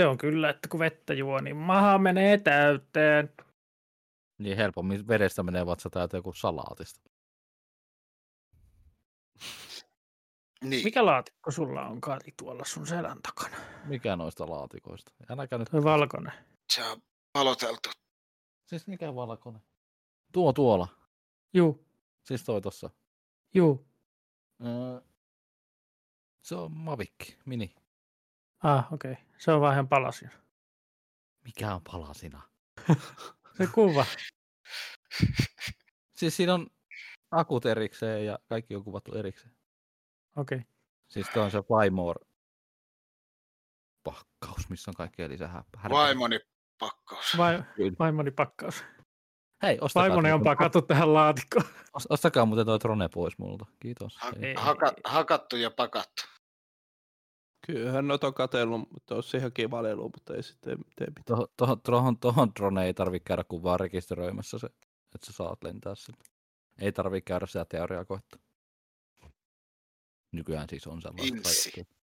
[0.00, 3.32] Se on kyllä, että kun vettä juo, niin maha menee täyteen.
[4.38, 7.11] Niin helpommin vedestä menee vatsa täyteen kuin salaatista.
[10.62, 10.84] Niin.
[10.84, 13.56] Mikä laatikko sulla on, Kari, tuolla sun selän takana?
[13.84, 15.12] Mikä noista laatikoista?
[15.30, 15.68] Äläkä nyt.
[15.70, 16.32] Toi valkoinen.
[16.68, 17.02] Se on
[17.32, 17.90] paloteltu.
[18.66, 19.62] Siis mikä valkoinen?
[20.32, 20.88] Tuo tuolla.
[21.54, 21.86] Juu,
[22.24, 22.90] Siis toi tossa.
[23.54, 23.86] juu.
[24.66, 25.00] Öö,
[26.42, 27.74] se on Mavikki, mini.
[28.62, 29.12] Ah, okei.
[29.12, 29.24] Okay.
[29.38, 30.30] Se on vähän palasin.
[31.44, 32.42] Mikä on palasina?
[33.56, 34.06] Se kuva.
[36.16, 36.66] Siis siinä on
[37.30, 39.54] akut erikseen ja kaikki on kuvattu erikseen.
[40.36, 40.56] Okei.
[40.58, 40.70] Okay.
[41.08, 42.26] Siis toi on se Flymore
[44.04, 45.64] pakkaus, missä on kaikkea lisää.
[45.90, 46.40] Vaimoni
[46.78, 47.38] pakkaus.
[47.38, 47.62] Vai,
[47.98, 48.84] vaimoni pakkaus.
[49.62, 51.64] Hei, ostakaa, Vaimoni on tuo- pakattu tähän laatikkoon.
[51.98, 53.66] os- Ostakaa muuten toi Trone pois multa.
[53.80, 54.16] Kiitos.
[54.18, 54.48] Ha- Hei.
[54.48, 54.54] Ei.
[54.54, 56.22] haka- hakattu ja pakattu.
[57.66, 61.24] kyllähän noita on katsellut, mutta olisi ihan kiva lelu, mutta ei sitten tee mitään.
[61.26, 64.66] Tuohon, tuohon, tuohon, tuohon drone ei tarvitse käydä kuin vaan rekisteröimässä se,
[65.14, 66.18] että sä saat lentää sillä.
[66.78, 68.40] Ei tarvitse käydä sitä teoriaa koittaa.
[70.32, 71.00] Nykyään siis on.
[71.22, 71.70] Inssi.
[71.72, 71.94] kaikkea.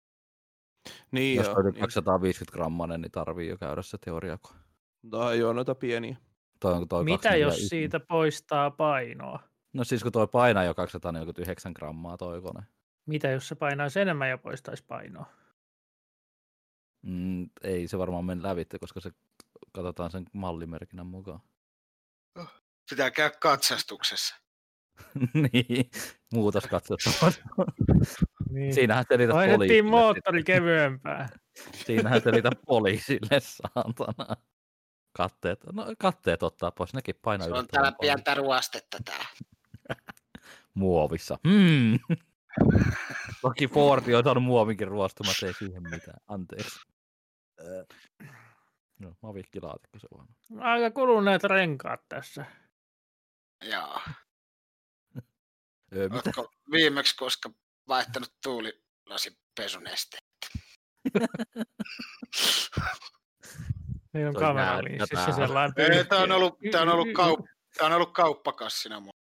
[1.11, 1.81] Niin Jos joo, on niin.
[1.81, 4.39] 250 grammanen, niin tarvii jo käydä se teoria.
[5.03, 6.17] No, joo, noita pieniä.
[6.61, 7.69] Toi on toi Mitä jos 241.
[7.69, 9.41] siitä poistaa painoa?
[9.73, 12.63] No siis kun toi painaa jo 249 grammaa toi kone.
[13.07, 15.27] Mitä jos se painaisi enemmän ja poistaisi painoa?
[17.03, 19.11] Mm, ei se varmaan mene lävitte, koska se
[19.73, 21.41] katsotaan sen mallimerkinnän mukaan.
[22.91, 24.35] Pitää käydä katsastuksessa.
[25.53, 25.91] niin,
[26.33, 27.33] muutos katsotaan.
[28.51, 28.75] Niin.
[28.75, 29.91] Siinähän selität Vaihdettiin poliisille.
[29.91, 31.29] moottori kevyempää.
[31.87, 34.37] Siinähän selität poliisille, saatana.
[35.17, 39.27] Katteet, no katteet ottaa pois, nekin painaa Se on täällä pientä ruostetta tää.
[40.75, 41.39] Muovissa.
[41.47, 41.99] Mm.
[43.43, 46.21] Toki Fordi on saanut muovinkin ruostumat, ei siihen mitään.
[46.29, 46.79] Anteeksi.
[48.99, 50.27] No, mavikkilaatikko se on.
[50.61, 52.45] Aika kuluneet renkaat tässä.
[53.71, 54.01] Joo.
[55.97, 56.15] Öö, mitä?
[56.15, 57.51] Oletko viimeksi koska
[57.89, 60.23] vaihtanut tuulilasin pesunesteen?
[64.13, 65.47] Meillä on Toi kameralinssissä järkätää.
[65.47, 69.19] sellainen Ei, tää on ollut, tää on ollut, kaup- tää on ollut kauppakassina mulla.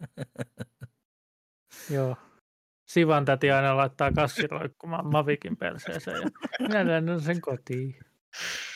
[1.90, 2.16] Joo.
[2.88, 6.30] Sivan täti aina laittaa kassin roikkumaan Mavikin perseeseen ja
[6.60, 7.96] minä lennän sen kotiin.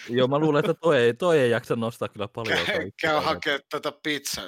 [0.08, 2.66] Joo, mä luulen, että toi ei, toi ei jaksa nostaa kyllä paljon.
[2.66, 4.44] Käy, käy hakea tätä pizzaa.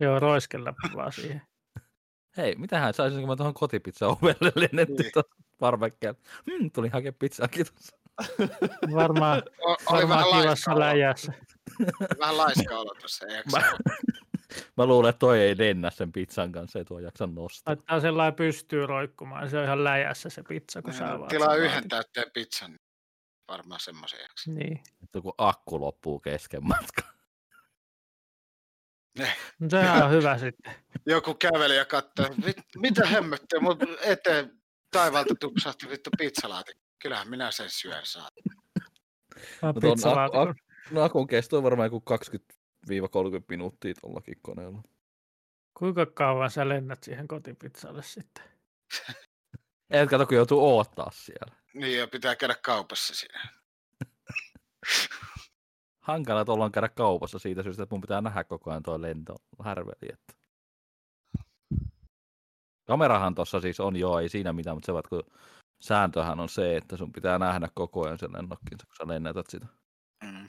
[0.00, 1.42] Joo, roiskella vaan siihen.
[2.36, 5.12] Hei, mitähän saisinko mä tuohon kotipizza ovelle lennetty Niin.
[5.12, 6.18] tuossa parvekkeella?
[6.50, 7.74] Hmm, tuli hakea pizzaa, kiitos.
[8.94, 11.32] Varmaan, O- varmaan kivassa läjässä.
[12.20, 13.26] vähän laiska olo tuossa.
[13.26, 13.72] ei jaksa Mä,
[14.76, 17.72] mä luulen, että toi ei lennä sen pizzan kanssa, ei tuo jaksa nostaa.
[17.74, 19.50] Laittaa sellainen pystyy roikkumaan.
[19.50, 22.70] Se on ihan läjässä se pizza, kun sä avaat Tilaa sen yhden täytteen pizzan.
[22.70, 22.80] niin
[23.48, 24.50] Varmaan semmoisen jaksa.
[24.50, 24.80] Niin.
[25.04, 27.15] Että kun akku loppuu kesken matkan.
[29.60, 30.74] No, sehän on hyvä sitten.
[31.06, 34.50] Joku käveli ja katsoi, "Vit- mitä hemmettiä, mut eteen
[34.90, 36.82] taivaalta tupsahti vittu pizzalaatikko.
[37.02, 38.28] Kyllähän minä sen syön saa.
[39.62, 40.54] Mä No ak-
[40.90, 44.82] no akun kesto on varmaan joku 20-30 minuuttia tuollakin koneella.
[45.78, 48.44] Kuinka kauan sä lennät siihen kotipizzalle sitten?
[49.90, 51.56] Et kato, kun joutuu oottaa siellä.
[51.74, 53.40] Niin, ja pitää käydä kaupassa siinä.
[56.06, 59.34] Hankala tuolla käydä kaupassa siitä syystä, että mun pitää nähdä koko ajan tuo lento
[59.64, 60.12] härveli.
[60.12, 60.32] Että...
[62.86, 65.22] Kamerahan tuossa siis on joo, ei siinä mitään, mutta se vaikka
[65.82, 69.66] sääntöhän on se, että sun pitää nähdä koko ajan sen lennokkinsa, kun sä lennätät sitä.
[70.24, 70.48] Mm.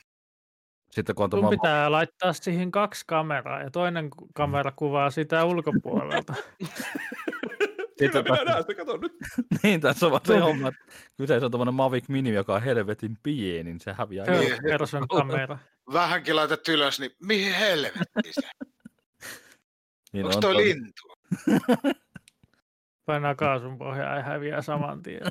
[0.91, 6.33] Sitten kun on Sun pitää laittaa siihen kaksi kameraa ja toinen kamera kuvaa sitä ulkopuolelta.
[7.97, 9.11] Kyllä minä tästä- näen sitä, kato nyt.
[9.63, 10.81] niin, tässä on vaan se homma, että
[11.17, 14.25] kyseessä on tuommoinen Mavic Mini, joka on helvetin pieni, niin se häviää.
[14.25, 15.57] Ihan- person kamera.
[15.93, 18.41] Vähänkin laitat ylös, niin mihin helvettiin se?
[20.13, 21.01] niin Onko on toi toi- lintu?
[23.05, 25.21] Painaa kaasun pohjaa ja häviää saman tien.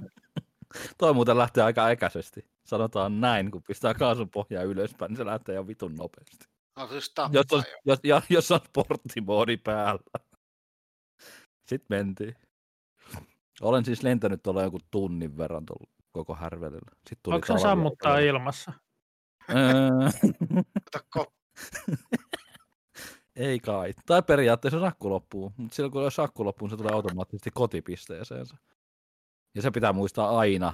[0.99, 2.47] Toi muuten lähtee aika äkäisesti.
[2.67, 6.47] Sanotaan näin, kun pistää kaasun pohjaa ylöspäin, niin se lähtee jo vitun nopeasti.
[6.77, 7.97] No, jos tappaa Jos on, jo.
[8.05, 10.01] jos, jos on sporttimoodi päällä.
[11.69, 12.35] Sitten mentiin.
[13.61, 16.91] Olen siis lentänyt tuolla joku tunnin verran tuolla koko härvelillä.
[16.97, 18.73] Sitten tuli Onko sammuttaa ilmassa?
[19.51, 20.11] Öö,
[23.37, 23.93] Ei kai.
[24.07, 28.57] Tai periaatteessa sakku loppuu, mutta silloin kun jos sakku loppuu, se tulee automaattisesti kotipisteeseensä.
[29.55, 30.73] Ja se pitää muistaa aina,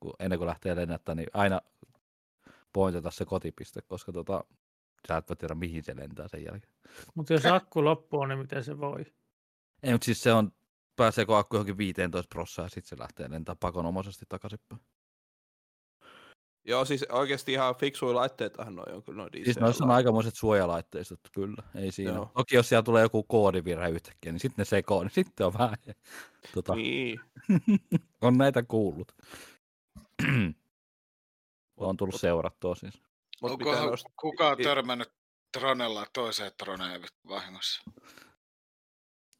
[0.00, 1.60] kun, ennen kuin lähtee lennättää, niin aina
[2.72, 4.44] pointata se kotipiste, koska tota,
[5.08, 6.72] sä et voi tiedä mihin se lentää sen jälkeen.
[7.14, 9.04] Mutta jos akku loppuu, niin miten se voi?
[9.82, 10.52] Ei, mutta siis se on,
[10.98, 14.80] pääseekö akku johonkin 15 prossaa ja sitten se lähtee lentää pakonomaisesti takaisinpäin.
[16.64, 21.20] Joo, siis oikeasti ihan fiksuja laitteitahan noi on kyllä noin Siis noissa on aikamoiset suojalaitteistot,
[21.34, 22.12] kyllä, ei siinä.
[22.12, 22.30] Joo.
[22.34, 25.76] Toki jos siellä tulee joku koodivirhe yhtäkkiä, niin sitten ne sekoo, niin sitten on vähän,
[26.54, 27.20] tota, Niin.
[28.20, 29.12] on näitä kuullut.
[31.76, 33.02] on tullut seurattua siis.
[33.42, 35.12] Mut Onko kukaan törmännyt
[35.58, 37.82] Tronella toiseen Troneen vahingossa?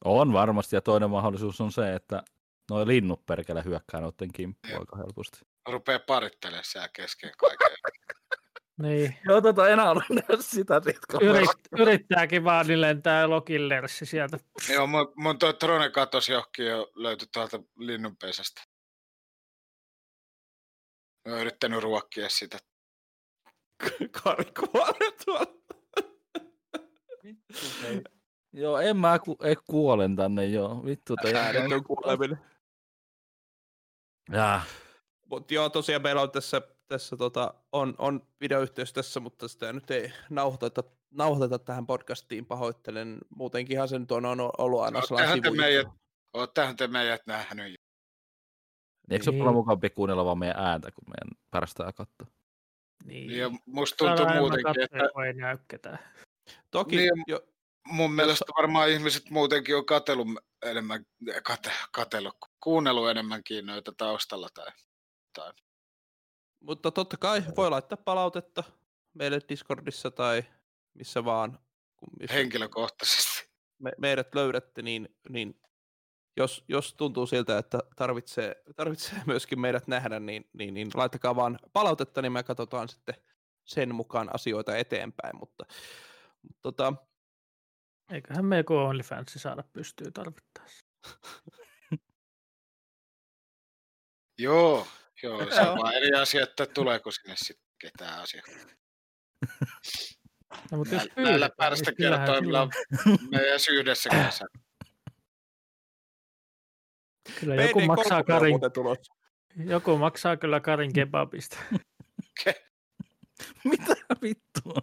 [0.05, 2.23] On varmasti, ja toinen mahdollisuus on se, että
[2.69, 5.39] noin linnut perkele hyökkää noiden kimppuun aika helposti.
[5.69, 7.77] Rupee parittelemaan siellä kesken kaiken.
[8.81, 9.17] Niin.
[9.25, 10.03] Joo, tota enää ole
[10.39, 14.39] sitä sit, kun Yrit, yrittääkin vaan, niin lentää lokillerssi sieltä.
[14.73, 18.61] Joo, mun, mun toi Trone katos johonkin jo löytyi tuolta linnunpesästä.
[21.27, 22.57] Mä oon yrittänyt ruokkia sitä.
[24.23, 25.59] Karikuore tuolla.
[28.53, 30.85] Joo, en mä ku, ei kuolen tänne joo.
[30.85, 31.37] Vittu te.
[31.37, 32.39] Äänetön kuuleminen.
[34.31, 34.61] Jaa.
[35.25, 39.91] Mutta joo, tosiaan meillä on tässä, tässä tota, on, on videoyhteys tässä, mutta sitä nyt
[39.91, 43.17] ei nauhoiteta, nauhoiteta tähän podcastiin, pahoittelen.
[43.35, 45.61] Muutenkinhan se nyt on, on ollut aina sellainen sivujuttu.
[45.61, 45.87] meidät,
[46.33, 47.75] oottehan te meidät nähnyt jo.
[49.09, 49.41] Eikö se ole Niin.
[49.41, 52.27] paljon mukavampi kuunnella vaan meidän ääntä, kun meidän pärstää katsoa?
[53.05, 53.37] Niin.
[53.37, 55.99] Ja musta tuntuu muutenkin, että ei näy ketään.
[56.71, 57.39] Toki, Niin, jo,
[57.87, 60.27] mun mielestä varmaan ihmiset muutenkin on katsellut
[60.61, 61.05] enemmän,
[61.43, 64.71] kate, katsellut, kuunnellut enemmänkin noita taustalla tai
[66.59, 68.63] mutta totta kai voi laittaa palautetta
[69.13, 70.43] meille Discordissa tai
[70.93, 71.59] missä vaan,
[71.97, 73.49] kun missä henkilökohtaisesti.
[73.79, 75.61] me, meidät löydätte, niin, niin
[76.37, 81.59] jos, jos tuntuu siltä, että tarvitsee, tarvitsee myöskin meidät nähdä, niin, niin, niin laittakaa vaan
[81.73, 83.15] palautetta, niin me katsotaan sitten
[83.65, 85.65] sen mukaan asioita eteenpäin, mutta,
[86.41, 86.93] mutta tota,
[88.11, 90.85] Eiköhän me joku OnlyFansi saada pystyy tarvittaessa.
[94.39, 94.87] Joo,
[95.23, 98.73] joo, se on vaan eri asia, että tuleeko sinne sitten ketään asiakkaita.
[100.71, 102.67] No, mutta jos Näillä, niin kyllähän pärstäkertoimilla
[103.03, 104.45] silloin- me ei edes yhdessä kanssa.
[107.39, 108.59] Kyllä joku maksaa, Karin,
[109.65, 111.57] joku maksaa kyllä Karin kebabista.
[113.63, 114.81] Mitä vittua?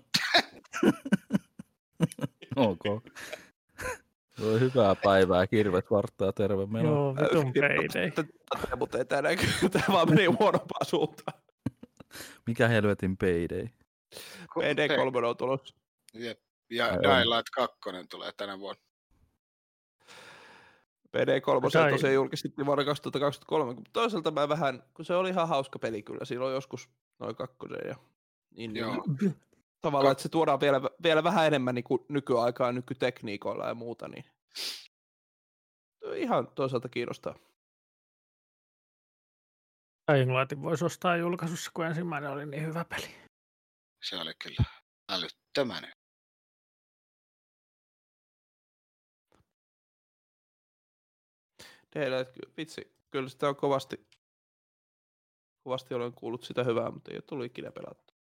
[2.57, 2.85] Ok.
[4.41, 6.89] Voi hyvää päivää, kirvet varttaa, terve meno.
[6.89, 8.11] Joo, vitun peidei.
[8.11, 11.41] Tätä, Mutta ei tämä näkyy, tämä vaan meni huonompaan suuntaan.
[12.47, 13.69] Mikä helvetin payday?
[14.59, 15.77] PD3 on tulossa.
[16.15, 16.41] Jep.
[16.71, 16.87] Ja.
[16.87, 17.79] Dying Light 2
[18.11, 18.83] tulee tänä vuonna.
[21.17, 25.79] PD3 Tai- tosiaan julkistettiin vuonna 2023, mutta toisaalta mä vähän, kun se oli ihan hauska
[25.79, 27.97] peli kyllä, silloin joskus noin kakkosen ja
[28.57, 29.05] niin, niin Joo.
[29.87, 34.25] Tavallaan, että se tuodaan vielä, vielä vähän enemmän niin kuin nykyaikaa nykytekniikoilla ja muuta, niin
[36.17, 37.35] ihan toisaalta kiinnostaa.
[40.13, 43.15] Dying Lightin voisi ostaa julkaisussa, kun ensimmäinen oli niin hyvä peli.
[44.05, 44.65] Se oli kyllä
[45.13, 45.93] älyttömän.
[51.95, 54.07] Daylight, ky- vitsi, kyllä sitä on kovasti,
[55.65, 58.16] kovasti olen kuullut sitä hyvää, mutta ei ole tullut ikinä pelattu.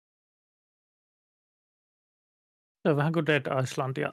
[2.82, 4.12] Se on vähän kuin Dead Island ja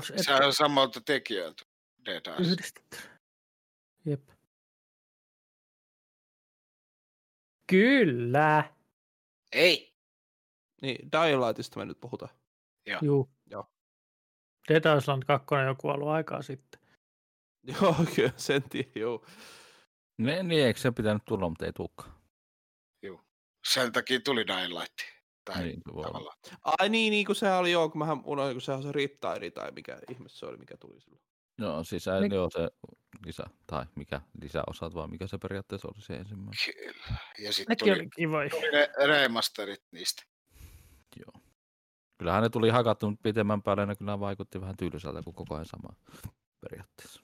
[0.00, 1.62] Se Edge on samalta tekijöiltä.
[2.04, 2.48] Dead Eyes.
[2.48, 2.96] yhdistetty.
[4.04, 4.28] Jep.
[7.66, 8.74] Kyllä.
[9.52, 9.94] Ei.
[10.82, 12.34] Niin, Dying Lightista me nyt puhutaan.
[13.02, 13.30] Juu.
[13.50, 13.70] Joo.
[14.68, 16.80] Dead Island 2 on jo kuollut aikaa sitten.
[17.80, 19.26] Joo, kyllä, sen tiedän, joo.
[20.18, 22.14] Ne, niin, eikö se pitänyt tulla, mutta ei tulekaan.
[23.66, 25.13] Sen takia tuli Dying Light.
[25.44, 26.06] Tai Niin, se voi olla.
[26.06, 26.38] tavallaan.
[26.80, 29.50] Ai niin, niin kuin sehän oli, joo, kun mähän unohdin, kun sehän on se Riptide
[29.50, 31.22] tai mikä ihme se oli, mikä tuli silloin.
[31.58, 32.68] Joo, siis Niin- joo, se
[33.26, 36.54] lisä, tai mikä lisäosat, vai mikä se periaatteessa oli se ensimmäinen.
[36.74, 37.16] Kyllä.
[37.38, 38.50] Ja sitten tuli, oli kivoja.
[38.50, 40.22] tuli ne remasterit niistä.
[41.16, 41.42] Joo.
[42.18, 45.66] Kyllähän ne tuli hakattu mutta pitemmän päälle, ne kyllä vaikutti vähän tylsältä kuin koko ajan
[45.66, 45.88] sama
[46.60, 47.20] periaatteessa.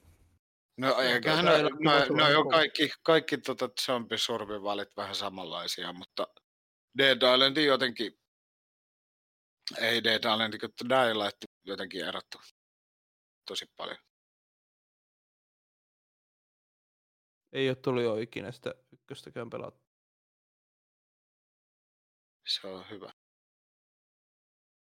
[0.77, 2.51] No eiköhän no, no, sulla jo puhua.
[2.51, 6.27] kaikki, kaikki tota zombisurvivalit vähän samanlaisia, mutta
[6.97, 8.19] Dead Island jotenkin,
[9.81, 12.37] ei Dead Island, mutta Dying Light jotenkin erottu
[13.47, 13.97] tosi paljon.
[17.53, 19.81] Ei ole tullut jo ikinä sitä ykköstäkään pelattu.
[22.47, 23.13] Se on hyvä.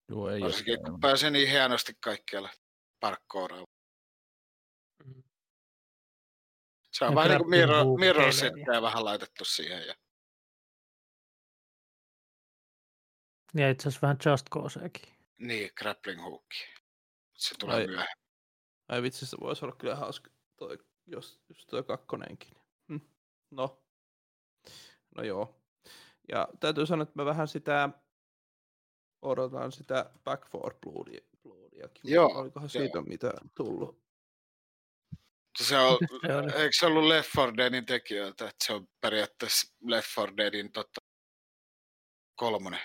[0.08, 0.90] Joo, ei Varsinkin ole.
[0.90, 2.50] kun pääsee niin hienosti kaikkialle
[3.00, 3.66] parkkooraan.
[5.04, 5.20] Mhm.
[6.92, 9.86] Se on Ja vähän niin kuin mirror, mirror settejä vähän laitettu siihen.
[9.86, 9.94] Ja,
[13.54, 15.14] Ja itse asiassa vähän Just Causeakin.
[15.38, 16.46] niin, grappling hook.
[17.36, 18.16] Se tulee Ai- myöhemmin.
[18.88, 22.54] Ai vitsi, se voisi olla kyllä hauska, toi, jos just toi kakkonenkin.
[22.88, 22.96] Hm.
[23.50, 23.82] No.
[25.16, 25.62] No joo.
[26.28, 27.88] Ja täytyy sanoa, että mä vähän sitä
[29.22, 32.12] odotan sitä Back for Bloodia, Bloodiakin.
[32.12, 34.00] Joo, Olikohan siitä mitä tullut?
[35.58, 35.98] Se on,
[36.56, 41.00] eikö se ollut Left 4 Deadin tekijöiltä, että se on periaatteessa Left 4 Deadin totta,
[42.34, 42.80] kolmonen.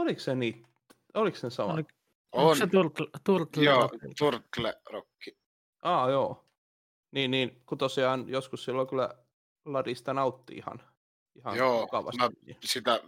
[0.00, 0.66] Oliko se niin?
[1.14, 1.72] Oliko se sama?
[1.72, 1.84] Oli-
[2.32, 3.88] On, Onko se Turtle, turtle joo,
[4.90, 5.08] Rock.
[5.82, 6.48] Aa, joo.
[7.10, 9.24] Niin, niin, kun tosiaan joskus silloin kyllä
[9.64, 10.90] ladista nautti ihan,
[11.36, 12.18] ihan Joo, mukavasti.
[12.18, 12.30] mä-
[12.64, 13.00] Sitä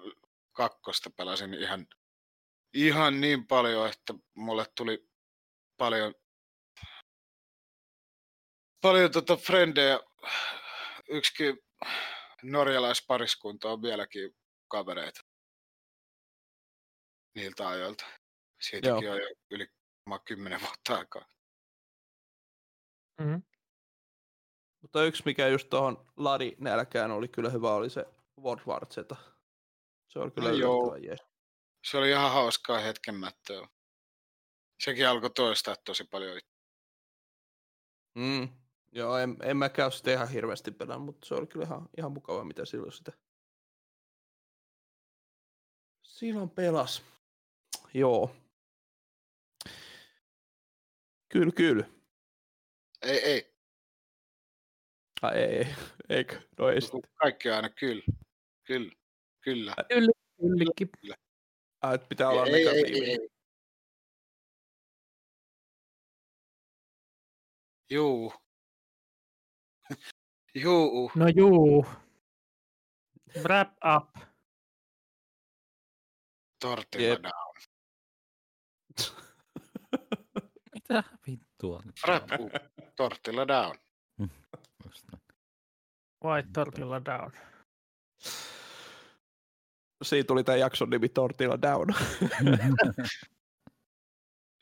[0.52, 1.86] kakkosta pelasin ihan,
[2.74, 5.08] ihan niin paljon, että mulle tuli
[5.76, 6.14] paljon,
[8.80, 10.00] paljon tota frendejä.
[11.08, 11.58] Yksikin
[12.42, 14.36] norjalaispariskunta on vieläkin
[14.68, 15.20] kavereita
[17.34, 18.04] niiltä ajoilta.
[18.60, 19.66] Siitäkin on jo yli
[20.24, 21.28] kymmenen vuotta aikaa.
[23.20, 23.34] Mhm.
[24.82, 28.06] Mutta yksi, mikä just tuohon ladi nälkään oli kyllä hyvä, oli se
[28.40, 28.96] World War Z.
[30.08, 30.96] Se oli kyllä No joo.
[30.96, 31.20] jees.
[31.90, 33.68] Se oli ihan hauskaa hetken mättöä.
[34.84, 36.40] Sekin alkoi toistaa tosi paljon.
[38.14, 38.48] Mm.
[38.92, 42.12] Joo, en, en mä käy sitä ihan hirveästi pelaa, mutta se oli kyllä ihan, ihan
[42.12, 43.12] mukava, mitä silloin sitä
[46.02, 47.02] silloin pelas.
[47.94, 48.36] Joo.
[51.28, 51.84] Kyllä, kyllä.
[53.02, 53.52] Ei, ei.
[55.22, 55.66] Ai ei, ei,
[56.08, 56.40] eikö?
[56.58, 57.00] No ei sitten.
[57.14, 58.02] Kaikki aina kyllä.
[58.64, 58.92] Kyllä.
[59.40, 59.74] Kyllä.
[59.90, 60.90] Ylli, yllikin.
[61.82, 63.20] Ai, että pitää olla Ei, ei, ei, negatiivinen.
[63.20, 63.28] ei.
[67.90, 68.32] Juu.
[70.54, 71.10] Juu.
[71.14, 71.86] No juu.
[73.42, 74.22] Wrap up.
[76.60, 77.22] Tortilla Jep.
[77.22, 77.51] down.
[80.88, 81.82] Mitä vittua?
[82.08, 82.24] up.
[82.96, 83.78] Tortilla down.
[84.18, 84.30] Näin.
[86.24, 87.32] White Tortilla down.
[90.02, 91.86] Siitä tuli tämän jakson nimi Tortilla Down.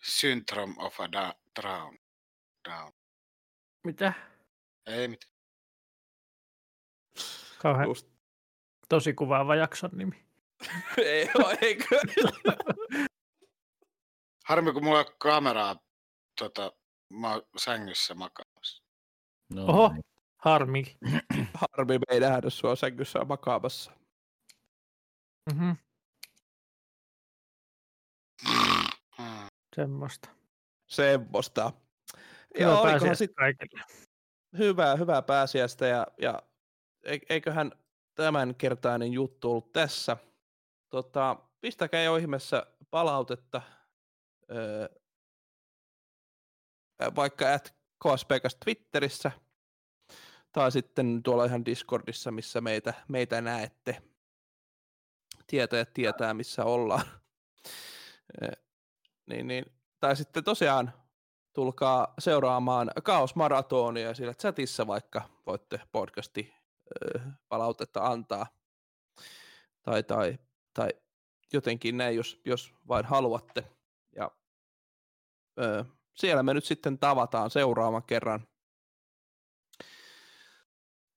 [0.03, 1.99] Syndrome of a da- drown.
[2.69, 2.93] Down.
[3.85, 4.13] Mitä?
[4.87, 5.33] Ei mitään.
[7.59, 8.07] Kauhean Just.
[8.89, 10.25] tosi kuvaava jakson nimi.
[11.05, 12.01] ei ole, eikö?
[14.45, 15.77] Harmi, kun mulla ei ole kameraa
[16.41, 16.73] tota,
[17.13, 18.83] mä oon sängyssä makaamassa.
[19.55, 19.89] No, Oho.
[19.93, 20.05] niin.
[20.37, 20.97] Harmi.
[21.73, 23.93] Harmi, me ei nähdä sua sängyssä makaamassa.
[25.53, 25.71] Mhm.
[29.19, 29.49] Mm.
[29.77, 30.29] Semmoista.
[30.87, 31.73] Semmosta.
[32.55, 33.83] Kyllä Joo, pääsee olikohan sit kaikille.
[34.59, 36.43] hyvää, hyvää pääsiäistä ja, ja
[37.05, 37.73] e- eiköhän
[38.15, 40.17] tämänkertainen juttu ollut tässä.
[40.91, 43.63] Tota, pistäkää jo ihmeessä palautetta,
[44.51, 44.89] öö,
[47.17, 47.75] vaikka at
[48.05, 49.31] KSPKS Twitterissä
[50.53, 54.03] tai sitten tuolla ihan Discordissa, missä meitä, meitä näette.
[55.47, 57.07] Tietäjät tietää, missä ollaan.
[59.27, 59.65] Niin, niin.
[60.01, 60.93] Tai sitten tosiaan
[61.53, 66.55] tulkaa seuraamaan Kaos Maratonia ja siellä chatissa vaikka voitte podcasti
[67.49, 68.47] palautetta antaa.
[69.83, 70.39] Tai, tai,
[70.75, 70.89] tai
[71.53, 73.65] jotenkin näin, jos, jos vain haluatte.
[74.17, 74.31] Ja
[75.61, 75.85] ö,
[76.15, 78.49] siellä me nyt sitten tavataan seuraavan kerran.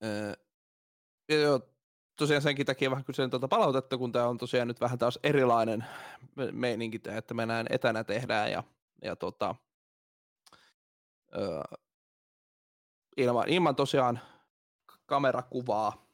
[0.04, 0.38] Ö,
[1.30, 1.60] ja joo,
[2.16, 5.86] tosiaan senkin takia vähän kysyn tuota palautetta, kun tämä on tosiaan nyt vähän taas erilainen
[6.36, 8.64] me- meininki, että me näin etänä tehdään ja,
[9.02, 9.56] ja tota,
[11.38, 11.62] öö,
[13.18, 14.20] ilman, ilman tosiaan
[15.06, 16.08] kamerakuvaa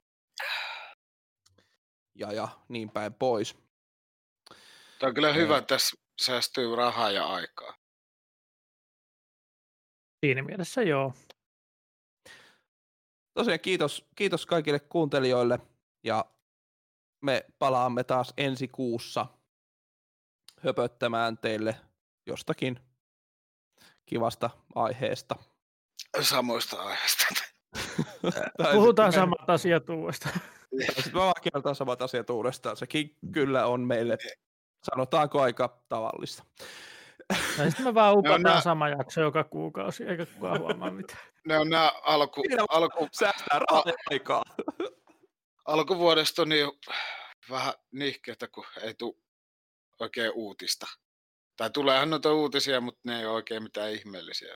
[2.16, 3.56] ja, ja niin päin pois.
[5.00, 5.36] Tämä on kyllä Joo.
[5.38, 7.79] hyvä, tässä säästyy rahaa ja aikaa.
[10.26, 11.14] Siinä mielessä joo.
[13.34, 15.60] Tosiaan kiitos, kiitos kaikille kuuntelijoille
[16.04, 16.26] ja
[17.22, 19.26] me palaamme taas ensi kuussa
[20.60, 21.76] höpöttämään teille
[22.26, 22.80] jostakin
[24.06, 25.36] kivasta aiheesta.
[26.22, 27.26] Samoista aiheista.
[28.74, 30.40] Puhutaan samat asiat uudestaan.
[30.86, 32.78] sitten me vaan kerrotaan samat asiat uudestaan.
[32.78, 34.18] Sekin kyllä on meille,
[34.84, 36.44] sanotaanko aika tavallista.
[37.58, 41.20] Tai sitten me vaan upataan nää- sama jakso joka kuukausi, eikä kukaan huomaa mitään.
[41.48, 44.44] Ne on nämä alku, alku, Säästää rahaa aikaa.
[45.66, 46.70] alkuvuodesta on niin
[47.50, 49.16] vähän nihkeitä, kun ei tule
[50.00, 50.88] oikein uutista.
[51.58, 54.56] Tai tuleehan noita uutisia, mutta ne ei ole oikein mitään ihmeellisiä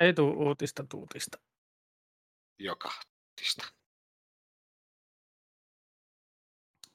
[0.00, 1.38] Ei tuu uutista tuutista.
[2.58, 2.88] joka
[3.28, 3.66] uutista.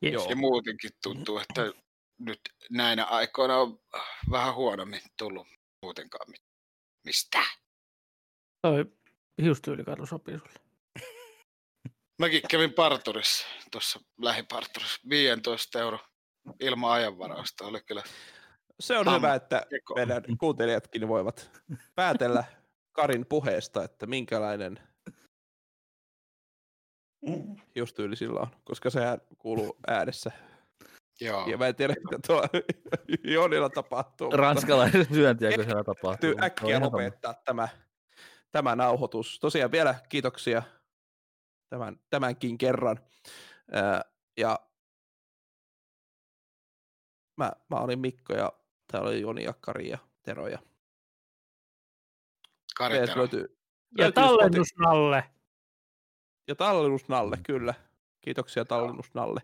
[0.04, 0.14] Yes.
[0.14, 0.30] Joo.
[0.30, 1.62] Ja muutenkin tuntuu, että
[2.20, 2.40] nyt
[2.72, 3.80] näinä aikoina on
[4.32, 5.48] vähän huonommin tullut
[5.82, 6.46] muutenkaan mit-
[7.06, 7.58] mistään.
[8.62, 8.86] Toi
[9.42, 10.60] hiustyylikarhu sopii sulle.
[12.22, 16.00] Mäkin kävin parturissa, tuossa lähiparturissa, 15 euro
[16.60, 17.66] ilman ajanvarausta.
[17.66, 18.04] Oli kyllä
[18.80, 19.96] Se on hyvä, että teko.
[19.96, 21.52] meidän kuuntelijatkin voivat
[21.96, 22.44] päätellä
[22.92, 24.80] Karin puheesta, että minkälainen
[27.76, 30.32] hiustyyli sillä on, koska sehän kuuluu äänessä.
[31.22, 31.48] Joo.
[31.48, 32.44] Ja mä en tiedä, mitä tuo
[33.34, 34.32] Jonilla tapahtuu.
[35.14, 36.12] syöntiä, kun siellä tapahtuu.
[36.12, 37.68] täytyy on äkkiä lopettaa tämä,
[38.52, 39.40] tämä nauhoitus.
[39.40, 40.64] Tosiaan vielä kiitoksia
[41.70, 43.00] tämän, tämänkin kerran.
[44.38, 44.60] Ja
[47.38, 48.54] mä, mä olin Mikko ja
[48.92, 50.48] täällä oli Joni ja Kari ja Tero.
[50.48, 50.60] Ja
[52.78, 53.16] Kari Tero.
[53.16, 53.58] löytyy,
[53.98, 55.24] Ja löytyy tallennus Nalle.
[56.48, 57.74] Ja tallennus Nalle, kyllä.
[58.22, 59.42] Kiitoksia tallennus Nalle.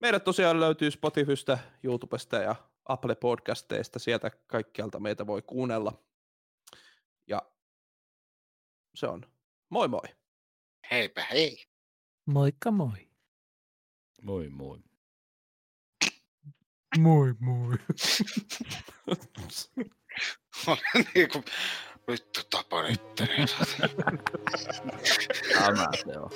[0.00, 3.98] Meidät tosiaan löytyy Spotifysta, YouTubesta ja Apple Podcasteista.
[3.98, 5.92] Sieltä kaikkialta meitä voi kuunnella.
[7.26, 7.42] Ja
[8.94, 9.26] se on
[9.68, 10.08] moi moi.
[10.90, 11.66] Heipä hei.
[12.26, 13.08] Moikka moi.
[14.22, 14.78] Moi moi.
[16.98, 17.74] Moi moi.
[20.66, 21.44] Oli niinku,
[22.08, 23.02] vittu tapa nyt.
[23.14, 23.46] Tämä
[25.96, 26.30] se on.